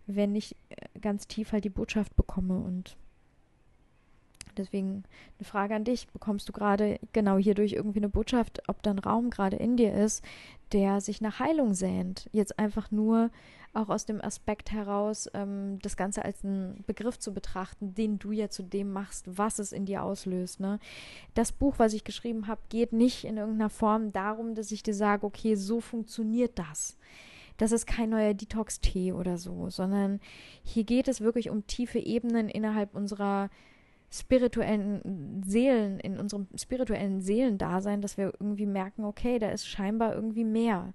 wenn 0.07 0.35
ich 0.35 0.57
äh, 0.71 0.99
ganz 1.01 1.27
tief 1.27 1.53
halt 1.53 1.65
die 1.65 1.71
Botschaft 1.71 2.17
bekomme. 2.17 2.59
Und 2.59 2.97
deswegen 4.57 5.05
eine 5.39 5.45
Frage 5.45 5.75
an 5.75 5.85
dich. 5.85 6.09
Bekommst 6.09 6.49
du 6.49 6.53
gerade 6.53 6.99
genau 7.13 7.37
hierdurch 7.37 7.75
irgendwie 7.75 8.01
eine 8.01 8.09
Botschaft, 8.09 8.63
ob 8.67 8.83
da 8.83 8.91
ein 8.93 8.99
Raum 8.99 9.31
gerade 9.31 9.57
in 9.57 9.77
dir 9.77 9.93
ist, 9.93 10.25
der 10.73 11.01
sich 11.01 11.21
nach 11.21 11.39
Heilung 11.39 11.75
sehnt? 11.75 12.31
Jetzt 12.33 12.59
einfach 12.59 12.91
nur 12.91 13.31
auch 13.75 13.89
aus 13.89 14.05
dem 14.05 14.21
Aspekt 14.21 14.71
heraus, 14.73 15.29
ähm, 15.35 15.79
das 15.81 15.97
Ganze 15.97 16.25
als 16.25 16.45
einen 16.45 16.85
Begriff 16.87 17.19
zu 17.19 17.33
betrachten, 17.33 17.95
den 17.95 18.19
du 18.19 18.33
ja 18.33 18.49
zu 18.51 18.63
dem 18.63 18.93
machst, 18.93 19.25
was 19.27 19.59
es 19.59 19.73
in 19.73 19.87
dir 19.87 20.03
auslöst. 20.03 20.61
Ne? 20.61 20.79
Das 21.35 21.53
Buch, 21.53 21.79
was 21.79 21.95
ich 21.95 22.05
geschrieben 22.05 22.47
habe, 22.47 22.61
geht 22.69 22.93
nicht 22.93 23.25
in 23.25 23.37
irgendeiner 23.37 23.71
Form 23.71 24.13
darum, 24.13 24.55
dass 24.55 24.73
ich 24.73 24.83
dir 24.83 24.95
sage, 24.95 25.25
okay, 25.25 25.55
so 25.55 25.81
funktioniert 25.81 26.59
das. 26.59 26.97
Das 27.57 27.73
ist 27.73 27.87
kein 27.87 28.11
neuer 28.11 28.35
Detox-Tee 28.35 29.13
oder 29.13 29.39
so, 29.39 29.71
sondern 29.71 30.21
hier 30.63 30.85
geht 30.85 31.09
es 31.09 31.21
wirklich 31.21 31.49
um 31.51 31.67
tiefe 31.67 31.99
Ebenen 31.99 32.49
innerhalb 32.49 32.95
unserer 32.95 33.51
spirituellen 34.11 35.43
Seelen, 35.45 35.99
in 35.99 36.19
unserem 36.19 36.47
spirituellen 36.55 37.23
Seelendasein, 37.23 38.03
dass 38.03 38.19
wir 38.19 38.35
irgendwie 38.39 38.67
merken, 38.67 39.05
okay, 39.05 39.39
da 39.39 39.49
ist 39.49 39.67
scheinbar 39.67 40.15
irgendwie 40.15 40.45
mehr. 40.45 40.93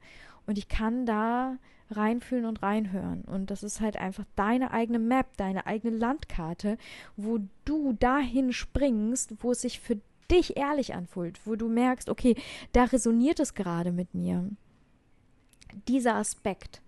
Und 0.47 0.57
ich 0.57 0.67
kann 0.67 1.05
da 1.05 1.57
reinfühlen 1.91 2.45
und 2.45 2.63
reinhören. 2.63 3.21
Und 3.23 3.51
das 3.51 3.63
ist 3.63 3.79
halt 3.79 3.97
einfach 3.97 4.25
deine 4.35 4.71
eigene 4.71 4.99
Map, 4.99 5.37
deine 5.37 5.67
eigene 5.67 5.95
Landkarte, 5.95 6.77
wo 7.15 7.39
du 7.65 7.93
dahin 7.93 8.51
springst, 8.51 9.35
wo 9.39 9.51
es 9.51 9.61
sich 9.61 9.79
für 9.79 9.99
dich 10.31 10.57
ehrlich 10.57 10.93
anfühlt, 10.93 11.45
wo 11.45 11.55
du 11.55 11.69
merkst, 11.69 12.09
okay, 12.09 12.35
da 12.73 12.85
resoniert 12.85 13.39
es 13.39 13.53
gerade 13.53 13.91
mit 13.91 14.13
mir. 14.13 14.49
Dieser 15.87 16.15
Aspekt, 16.15 16.81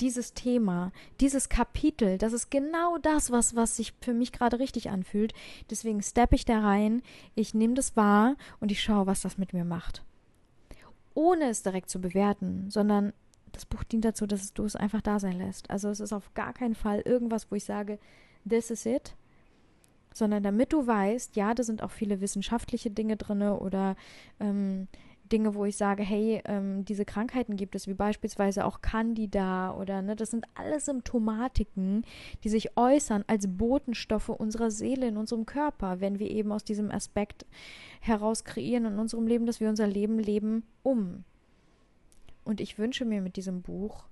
dieses 0.00 0.34
Thema, 0.34 0.92
dieses 1.20 1.48
Kapitel, 1.48 2.18
das 2.18 2.32
ist 2.32 2.50
genau 2.50 2.98
das, 2.98 3.30
was, 3.30 3.56
was 3.56 3.76
sich 3.76 3.94
für 4.00 4.12
mich 4.12 4.32
gerade 4.32 4.58
richtig 4.58 4.90
anfühlt. 4.90 5.32
Deswegen 5.70 6.02
steppe 6.02 6.34
ich 6.34 6.44
da 6.44 6.60
rein, 6.60 7.02
ich 7.34 7.54
nehme 7.54 7.74
das 7.74 7.96
wahr 7.96 8.36
und 8.60 8.70
ich 8.72 8.82
schaue, 8.82 9.06
was 9.06 9.22
das 9.22 9.38
mit 9.38 9.52
mir 9.52 9.64
macht. 9.64 10.02
Ohne 11.14 11.50
es 11.50 11.62
direkt 11.62 11.90
zu 11.90 12.00
bewerten, 12.00 12.70
sondern 12.70 13.12
das 13.52 13.66
Buch 13.66 13.84
dient 13.84 14.04
dazu, 14.04 14.26
dass 14.26 14.54
du 14.54 14.64
es 14.64 14.76
einfach 14.76 15.02
da 15.02 15.18
sein 15.18 15.38
lässt. 15.38 15.70
Also 15.70 15.88
es 15.88 16.00
ist 16.00 16.12
auf 16.12 16.32
gar 16.34 16.52
keinen 16.52 16.74
Fall 16.74 17.00
irgendwas, 17.00 17.50
wo 17.50 17.54
ich 17.54 17.64
sage, 17.64 17.98
this 18.48 18.70
is 18.70 18.86
it, 18.86 19.14
sondern 20.14 20.42
damit 20.42 20.72
du 20.72 20.86
weißt, 20.86 21.36
ja, 21.36 21.54
da 21.54 21.62
sind 21.62 21.82
auch 21.82 21.90
viele 21.90 22.20
wissenschaftliche 22.20 22.90
Dinge 22.90 23.16
drin 23.16 23.42
oder 23.42 23.96
ähm, 24.40 24.88
Dinge, 25.32 25.54
wo 25.54 25.64
ich 25.64 25.76
sage, 25.76 26.02
hey, 26.02 26.42
ähm, 26.44 26.84
diese 26.84 27.04
Krankheiten 27.04 27.56
gibt 27.56 27.74
es, 27.74 27.86
wie 27.86 27.94
beispielsweise 27.94 28.64
auch 28.64 28.82
Candida 28.82 29.74
oder 29.74 30.02
ne, 30.02 30.14
das 30.14 30.30
sind 30.30 30.46
alles 30.54 30.84
Symptomatiken, 30.84 32.04
die 32.44 32.50
sich 32.50 32.76
äußern 32.76 33.24
als 33.26 33.48
Botenstoffe 33.48 34.28
unserer 34.28 34.70
Seele 34.70 35.08
in 35.08 35.16
unserem 35.16 35.46
Körper, 35.46 36.00
wenn 36.00 36.18
wir 36.18 36.30
eben 36.30 36.52
aus 36.52 36.64
diesem 36.64 36.90
Aspekt 36.90 37.46
heraus 38.00 38.44
kreieren 38.44 38.84
in 38.84 38.98
unserem 38.98 39.26
Leben, 39.26 39.46
dass 39.46 39.60
wir 39.60 39.68
unser 39.68 39.86
Leben 39.86 40.18
leben 40.18 40.64
um. 40.82 41.24
Und 42.44 42.60
ich 42.60 42.78
wünsche 42.78 43.04
mir 43.04 43.22
mit 43.22 43.36
diesem 43.36 43.62
Buch, 43.62 44.04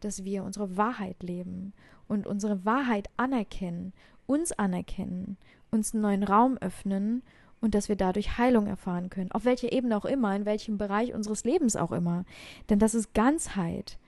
dass 0.00 0.24
wir 0.24 0.44
unsere 0.44 0.76
Wahrheit 0.76 1.22
leben 1.22 1.72
und 2.06 2.26
unsere 2.26 2.64
Wahrheit 2.64 3.08
anerkennen, 3.16 3.92
uns 4.26 4.52
anerkennen, 4.52 5.38
uns 5.70 5.94
einen 5.94 6.02
neuen 6.02 6.22
Raum 6.22 6.58
öffnen 6.58 7.22
und 7.60 7.74
dass 7.74 7.88
wir 7.88 7.96
dadurch 7.96 8.38
Heilung 8.38 8.66
erfahren 8.66 9.10
können. 9.10 9.32
Auf 9.32 9.44
welcher 9.44 9.72
Ebene 9.72 9.96
auch 9.96 10.04
immer, 10.04 10.34
in 10.36 10.44
welchem 10.44 10.78
Bereich 10.78 11.14
unseres 11.14 11.44
Lebens 11.44 11.76
auch 11.76 11.92
immer. 11.92 12.24
Denn 12.68 12.78
das 12.78 12.94
ist 12.94 13.14
Ganzheit 13.14 13.98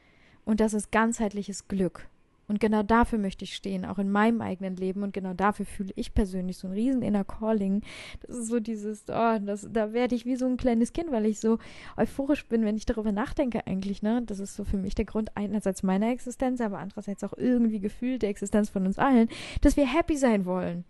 und 0.44 0.61
das 0.61 0.74
ist 0.74 0.92
ganzheitliches 0.92 1.68
Glück. 1.68 2.08
Und 2.48 2.61
genau 2.61 2.82
dafür 2.82 3.18
möchte 3.18 3.44
ich 3.44 3.54
stehen, 3.54 3.84
auch 3.84 3.98
in 3.98 4.11
meinem 4.11 4.40
eigenen 4.40 4.74
Leben. 4.76 5.02
Und 5.02 5.12
genau 5.12 5.34
dafür 5.34 5.66
fühle 5.66 5.92
ich 5.96 6.14
persönlich 6.14 6.56
so 6.56 6.66
ein 6.66 6.72
riesen 6.72 7.02
inner 7.02 7.22
Calling. 7.24 7.82
Das 8.26 8.37
ist 8.37 8.48
so 8.48 8.58
dieses, 8.58 9.04
oh, 9.08 9.38
das, 9.38 9.68
da 9.70 9.92
werde 9.92 10.14
ich 10.14 10.24
wie 10.24 10.37
so 10.37 10.46
ein 10.46 10.56
kleines 10.56 10.94
Kind, 10.94 11.12
weil 11.12 11.26
ich 11.26 11.40
so 11.40 11.58
euphorisch 11.98 12.46
bin, 12.46 12.64
wenn 12.64 12.76
ich 12.76 12.87
darüber 12.87 13.12
nachdenke 13.12 13.66
eigentlich, 13.66 14.02
ne? 14.02 14.22
Das 14.24 14.40
ist 14.40 14.56
so 14.56 14.64
für 14.64 14.78
mich 14.78 14.94
der 14.94 15.04
Grund 15.04 15.37
einerseits 15.37 15.82
meiner 15.82 16.11
Existenz, 16.11 16.62
aber 16.62 16.78
andererseits 16.78 17.22
auch 17.22 17.34
irgendwie 17.37 17.80
gefühlt 17.80 18.22
der 18.22 18.30
Existenz 18.30 18.70
von 18.70 18.87
uns 18.87 18.98
allen, 18.98 19.28
dass 19.61 19.76
wir 19.76 19.87
happy 19.87 20.16
sein 20.16 20.46
wollen. 20.46 20.84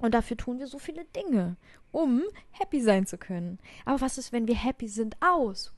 Und 0.00 0.14
dafür 0.14 0.36
tun 0.36 0.58
wir 0.58 0.66
so 0.66 0.78
viele 0.78 1.04
Dinge, 1.04 1.56
um 1.92 2.22
happy 2.50 2.80
sein 2.80 3.06
zu 3.06 3.16
können. 3.16 3.58
Aber 3.84 4.00
was 4.00 4.18
ist, 4.18 4.32
wenn 4.32 4.48
wir 4.48 4.56
happy 4.56 4.88
sind 4.88 5.16
aus? 5.20 5.72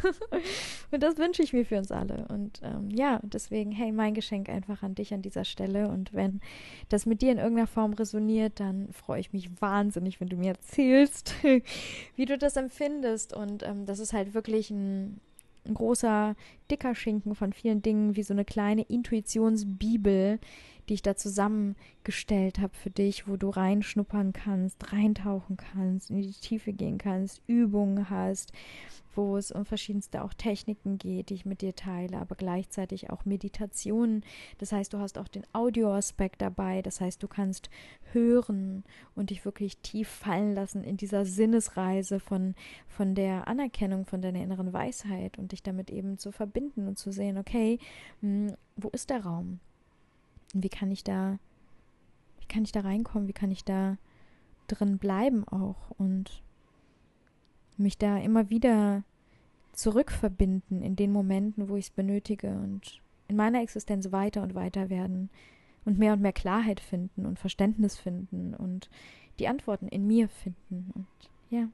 Und 0.90 1.02
das 1.02 1.16
wünsche 1.16 1.42
ich 1.42 1.52
mir 1.52 1.64
für 1.64 1.78
uns 1.78 1.90
alle. 1.90 2.26
Und 2.28 2.60
ähm, 2.62 2.90
ja, 2.90 3.20
deswegen, 3.22 3.72
hey, 3.72 3.92
mein 3.92 4.14
Geschenk 4.14 4.48
einfach 4.48 4.82
an 4.82 4.94
dich 4.94 5.14
an 5.14 5.22
dieser 5.22 5.44
Stelle. 5.44 5.88
Und 5.88 6.12
wenn 6.12 6.40
das 6.88 7.06
mit 7.06 7.22
dir 7.22 7.32
in 7.32 7.38
irgendeiner 7.38 7.66
Form 7.66 7.94
resoniert, 7.94 8.60
dann 8.60 8.92
freue 8.92 9.20
ich 9.20 9.32
mich 9.32 9.50
wahnsinnig, 9.60 10.20
wenn 10.20 10.28
du 10.28 10.36
mir 10.36 10.52
erzählst, 10.52 11.34
wie 12.16 12.24
du 12.24 12.38
das 12.38 12.56
empfindest. 12.56 13.34
Und 13.34 13.62
ähm, 13.62 13.86
das 13.86 13.98
ist 13.98 14.12
halt 14.12 14.34
wirklich 14.34 14.70
ein, 14.70 15.20
ein 15.66 15.74
großer, 15.74 16.34
dicker 16.70 16.94
Schinken 16.94 17.34
von 17.34 17.52
vielen 17.52 17.82
Dingen, 17.82 18.16
wie 18.16 18.22
so 18.22 18.34
eine 18.34 18.44
kleine 18.44 18.82
Intuitionsbibel, 18.82 20.38
die 20.88 20.94
ich 20.94 21.02
da 21.02 21.16
zusammengestellt 21.16 22.58
habe 22.58 22.74
für 22.74 22.90
dich, 22.90 23.28
wo 23.28 23.36
du 23.36 23.50
reinschnuppern 23.50 24.32
kannst, 24.32 24.92
reintauchen 24.92 25.56
kannst, 25.56 26.10
in 26.10 26.22
die 26.22 26.32
Tiefe 26.32 26.72
gehen 26.72 26.98
kannst, 26.98 27.40
Übungen 27.46 28.10
hast, 28.10 28.52
wo 29.14 29.36
es 29.36 29.52
um 29.52 29.64
verschiedenste 29.64 30.24
auch 30.24 30.34
Techniken 30.34 30.98
geht, 30.98 31.30
die 31.30 31.34
ich 31.34 31.44
mit 31.44 31.60
dir 31.60 31.74
teile, 31.74 32.18
aber 32.18 32.34
gleichzeitig 32.34 33.10
auch 33.10 33.24
Meditationen. 33.24 34.24
Das 34.58 34.72
heißt, 34.72 34.92
du 34.92 34.98
hast 34.98 35.18
auch 35.18 35.28
den 35.28 35.46
Audioaspekt 35.52 36.40
dabei. 36.40 36.82
Das 36.82 37.00
heißt, 37.00 37.22
du 37.22 37.28
kannst 37.28 37.70
hören 38.12 38.84
und 39.14 39.30
dich 39.30 39.44
wirklich 39.44 39.78
tief 39.78 40.08
fallen 40.08 40.54
lassen 40.54 40.82
in 40.84 40.96
dieser 40.96 41.24
Sinnesreise 41.24 42.20
von, 42.20 42.54
von 42.88 43.14
der 43.14 43.48
Anerkennung 43.48 44.06
von 44.06 44.22
deiner 44.22 44.42
inneren 44.42 44.72
Weisheit 44.72 45.38
und 45.38 45.52
dich 45.52 45.62
damit 45.62 45.90
eben 45.90 46.18
zu 46.18 46.32
verbinden 46.32 46.88
und 46.88 46.98
zu 46.98 47.12
sehen, 47.12 47.38
okay, 47.38 47.78
hm, 48.20 48.54
wo 48.76 48.88
ist 48.88 49.10
der 49.10 49.24
Raum? 49.24 49.60
Und 50.52 50.62
wie 50.64 50.68
kann 50.68 50.90
ich 50.90 51.04
da, 51.04 51.38
wie 52.40 52.46
kann 52.46 52.64
ich 52.64 52.72
da 52.72 52.80
reinkommen? 52.80 53.28
Wie 53.28 53.32
kann 53.32 53.50
ich 53.50 53.64
da 53.64 53.96
drin 54.68 54.98
bleiben 54.98 55.46
auch? 55.48 55.90
Und 55.98 56.42
mich 57.76 57.98
da 57.98 58.18
immer 58.18 58.50
wieder 58.50 59.04
zurückverbinden 59.72 60.82
in 60.82 60.96
den 60.96 61.12
Momenten, 61.12 61.68
wo 61.68 61.76
ich 61.76 61.86
es 61.86 61.90
benötige 61.90 62.50
und 62.50 63.00
in 63.28 63.36
meiner 63.36 63.62
Existenz 63.62 64.12
weiter 64.12 64.42
und 64.42 64.54
weiter 64.54 64.90
werden 64.90 65.30
und 65.84 65.98
mehr 65.98 66.12
und 66.12 66.20
mehr 66.20 66.32
Klarheit 66.32 66.80
finden 66.80 67.26
und 67.26 67.38
Verständnis 67.38 67.96
finden 67.98 68.54
und 68.54 68.90
die 69.38 69.48
Antworten 69.48 69.88
in 69.88 70.06
mir 70.06 70.28
finden. 70.28 70.90
Und 70.94 71.06
ja. 71.50 71.68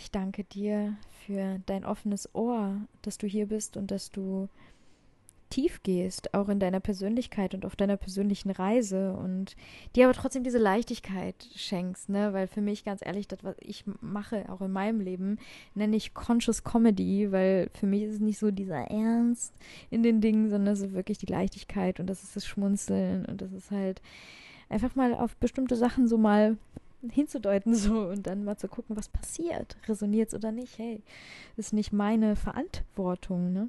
Ich 0.00 0.10
danke 0.10 0.44
dir 0.44 0.96
für 1.24 1.60
dein 1.66 1.84
offenes 1.84 2.34
Ohr, 2.34 2.80
dass 3.02 3.18
du 3.18 3.26
hier 3.26 3.46
bist 3.46 3.76
und 3.76 3.90
dass 3.90 4.10
du 4.10 4.48
tief 5.52 5.82
gehst, 5.82 6.32
auch 6.32 6.48
in 6.48 6.58
deiner 6.58 6.80
Persönlichkeit 6.80 7.54
und 7.54 7.66
auf 7.66 7.76
deiner 7.76 7.98
persönlichen 7.98 8.50
Reise 8.50 9.12
und 9.12 9.54
dir 9.94 10.06
aber 10.06 10.14
trotzdem 10.14 10.44
diese 10.44 10.58
Leichtigkeit 10.58 11.34
schenkst, 11.54 12.08
ne? 12.08 12.32
Weil 12.32 12.46
für 12.46 12.62
mich 12.62 12.84
ganz 12.84 13.04
ehrlich, 13.04 13.28
das, 13.28 13.44
was 13.44 13.54
ich 13.60 13.84
mache, 14.00 14.46
auch 14.48 14.62
in 14.62 14.72
meinem 14.72 15.00
Leben, 15.00 15.38
nenne 15.74 15.94
ich 15.94 16.14
Conscious 16.14 16.64
Comedy, 16.64 17.30
weil 17.32 17.68
für 17.74 17.86
mich 17.86 18.04
ist 18.04 18.14
es 18.14 18.20
nicht 18.20 18.38
so 18.38 18.50
dieser 18.50 18.90
Ernst 18.90 19.52
in 19.90 20.02
den 20.02 20.22
Dingen, 20.22 20.48
sondern 20.48 20.72
ist 20.72 20.94
wirklich 20.94 21.18
die 21.18 21.26
Leichtigkeit 21.26 22.00
und 22.00 22.06
das 22.06 22.22
ist 22.22 22.34
das 22.34 22.46
Schmunzeln 22.46 23.26
und 23.26 23.42
das 23.42 23.52
ist 23.52 23.70
halt 23.70 24.00
einfach 24.70 24.94
mal 24.94 25.12
auf 25.12 25.36
bestimmte 25.36 25.76
Sachen 25.76 26.08
so 26.08 26.16
mal 26.16 26.56
hinzudeuten 27.10 27.74
so 27.74 28.08
und 28.08 28.26
dann 28.26 28.44
mal 28.44 28.56
zu 28.56 28.68
gucken, 28.68 28.96
was 28.96 29.10
passiert. 29.10 29.76
Resoniert 29.86 30.28
es 30.28 30.34
oder 30.34 30.50
nicht? 30.50 30.78
Hey, 30.78 31.02
ist 31.58 31.74
nicht 31.74 31.92
meine 31.92 32.36
Verantwortung, 32.36 33.52
ne? 33.52 33.68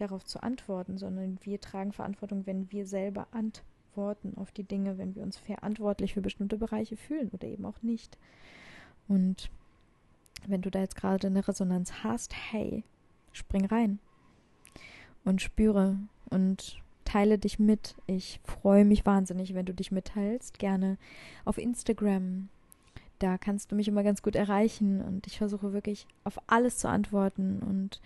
Darauf 0.00 0.24
zu 0.24 0.42
antworten, 0.42 0.98
sondern 0.98 1.38
wir 1.42 1.60
tragen 1.60 1.92
Verantwortung, 1.92 2.46
wenn 2.46 2.70
wir 2.72 2.86
selber 2.86 3.26
antworten 3.32 4.34
auf 4.36 4.52
die 4.52 4.64
Dinge, 4.64 4.98
wenn 4.98 5.14
wir 5.14 5.22
uns 5.22 5.36
verantwortlich 5.36 6.14
für 6.14 6.22
bestimmte 6.22 6.56
Bereiche 6.56 6.96
fühlen 6.96 7.30
oder 7.30 7.48
eben 7.48 7.64
auch 7.64 7.82
nicht. 7.82 8.18
Und 9.08 9.50
wenn 10.46 10.62
du 10.62 10.70
da 10.70 10.80
jetzt 10.80 10.96
gerade 10.96 11.26
eine 11.26 11.46
Resonanz 11.46 12.02
hast, 12.02 12.34
hey, 12.34 12.84
spring 13.32 13.66
rein 13.66 13.98
und 15.24 15.42
spüre 15.42 15.96
und 16.30 16.80
teile 17.04 17.38
dich 17.38 17.58
mit. 17.58 17.96
Ich 18.06 18.40
freue 18.44 18.84
mich 18.84 19.04
wahnsinnig, 19.04 19.54
wenn 19.54 19.66
du 19.66 19.74
dich 19.74 19.90
mitteilst. 19.90 20.58
Gerne 20.58 20.96
auf 21.44 21.58
Instagram. 21.58 22.48
Da 23.18 23.36
kannst 23.36 23.70
du 23.70 23.76
mich 23.76 23.88
immer 23.88 24.02
ganz 24.02 24.22
gut 24.22 24.36
erreichen 24.36 25.02
und 25.02 25.26
ich 25.26 25.38
versuche 25.38 25.72
wirklich 25.72 26.06
auf 26.24 26.40
alles 26.46 26.78
zu 26.78 26.88
antworten 26.88 27.58
und 27.58 28.00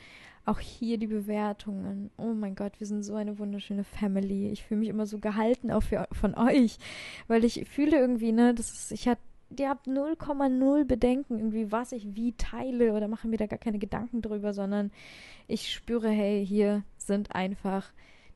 auch 0.45 0.59
hier 0.59 0.99
die 0.99 1.07
Bewertungen. 1.07 2.11
Oh 2.17 2.35
mein 2.35 2.55
Gott, 2.55 2.79
wir 2.79 2.87
sind 2.87 3.03
so 3.03 3.15
eine 3.15 3.39
wunderschöne 3.39 3.85
Family. 3.85 4.51
Ich 4.51 4.65
fühle 4.65 4.81
mich 4.81 4.89
immer 4.89 5.07
so 5.07 5.19
gehalten 5.19 5.71
auch 5.71 5.83
für, 5.83 6.07
von 6.13 6.35
euch, 6.35 6.79
weil 7.29 7.45
ich 7.45 7.67
fühle 7.69 7.99
irgendwie, 7.99 8.33
ne, 8.33 8.55
das 8.55 8.71
ist, 8.73 8.93
ich 8.93 9.09
hatte 9.09 9.23
ihr 9.59 9.69
habt 9.69 9.87
0,0 9.87 10.85
Bedenken, 10.85 11.39
irgendwie, 11.39 11.71
was 11.71 11.93
ich 11.93 12.17
wie 12.17 12.33
teile 12.33 12.93
oder 12.93 13.09
mache 13.09 13.29
mir 13.29 13.37
da 13.37 13.47
gar 13.47 13.59
keine 13.59 13.79
Gedanken 13.79 14.23
drüber, 14.23 14.53
sondern 14.53 14.91
ich 15.47 15.73
spüre, 15.73 16.09
hey, 16.09 16.45
hier 16.45 16.83
sind 16.97 17.35
einfach 17.35 17.93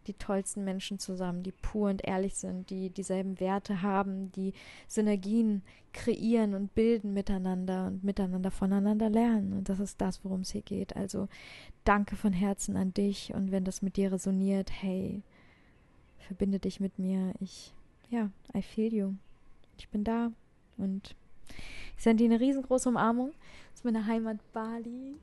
die 0.08 0.14
tollsten 0.14 0.64
Menschen 0.64 0.98
zusammen, 0.98 1.42
die 1.42 1.52
pur 1.52 1.90
und 1.90 2.06
ehrlich 2.06 2.34
sind, 2.34 2.70
die 2.70 2.90
dieselben 2.90 3.38
Werte 3.38 3.82
haben, 3.82 4.32
die 4.32 4.52
Synergien 4.88 5.62
kreieren 5.92 6.54
und 6.54 6.74
bilden 6.74 7.12
miteinander 7.12 7.86
und 7.88 8.02
miteinander 8.02 8.50
voneinander 8.50 9.10
lernen. 9.10 9.52
Und 9.52 9.68
das 9.68 9.80
ist 9.80 10.00
das, 10.00 10.24
worum 10.24 10.40
es 10.40 10.50
hier 10.50 10.62
geht. 10.62 10.96
Also 10.96 11.28
danke 11.84 12.16
von 12.16 12.32
Herzen 12.32 12.76
an 12.76 12.94
dich 12.94 13.32
und 13.34 13.50
wenn 13.52 13.64
das 13.64 13.82
mit 13.82 13.96
dir 13.96 14.12
resoniert, 14.12 14.70
hey, 14.82 15.22
verbinde 16.18 16.58
dich 16.58 16.80
mit 16.80 16.98
mir. 16.98 17.34
Ich, 17.40 17.72
ja, 18.10 18.30
I 18.54 18.62
feel 18.62 18.92
you. 18.92 19.12
Ich 19.78 19.88
bin 19.88 20.04
da 20.04 20.32
und 20.76 21.14
ich 21.96 22.02
sende 22.02 22.24
dir 22.24 22.30
eine 22.30 22.40
riesengroße 22.40 22.88
Umarmung 22.88 23.32
aus 23.74 23.84
meiner 23.84 24.06
Heimat 24.06 24.38
Bali. 24.52 25.16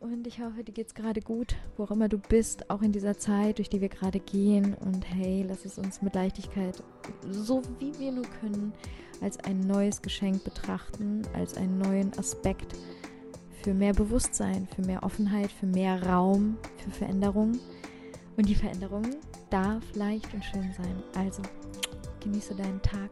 Und 0.00 0.28
ich 0.28 0.40
hoffe, 0.40 0.62
dir 0.62 0.72
geht's 0.72 0.94
gerade 0.94 1.20
gut, 1.20 1.56
wo 1.76 1.84
auch 1.84 1.90
immer 1.90 2.08
du 2.08 2.18
bist, 2.18 2.70
auch 2.70 2.82
in 2.82 2.92
dieser 2.92 3.18
Zeit, 3.18 3.58
durch 3.58 3.68
die 3.68 3.80
wir 3.80 3.88
gerade 3.88 4.20
gehen. 4.20 4.74
Und 4.74 5.02
hey, 5.12 5.44
lass 5.46 5.64
es 5.64 5.76
uns 5.76 6.02
mit 6.02 6.14
Leichtigkeit, 6.14 6.82
so 7.28 7.62
wie 7.80 7.98
wir 7.98 8.12
nur 8.12 8.26
können, 8.40 8.72
als 9.20 9.38
ein 9.40 9.60
neues 9.60 10.00
Geschenk 10.00 10.44
betrachten, 10.44 11.22
als 11.34 11.56
einen 11.56 11.78
neuen 11.78 12.16
Aspekt 12.16 12.76
für 13.62 13.74
mehr 13.74 13.92
Bewusstsein, 13.92 14.68
für 14.74 14.82
mehr 14.82 15.02
Offenheit, 15.02 15.50
für 15.50 15.66
mehr 15.66 16.00
Raum, 16.06 16.56
für 16.84 16.90
Veränderung. 16.90 17.58
Und 18.36 18.48
die 18.48 18.54
Veränderung 18.54 19.04
darf 19.50 19.82
leicht 19.94 20.32
und 20.32 20.44
schön 20.44 20.72
sein. 20.76 21.02
Also 21.16 21.42
genieße 22.20 22.54
deinen 22.54 22.80
Tag. 22.82 23.10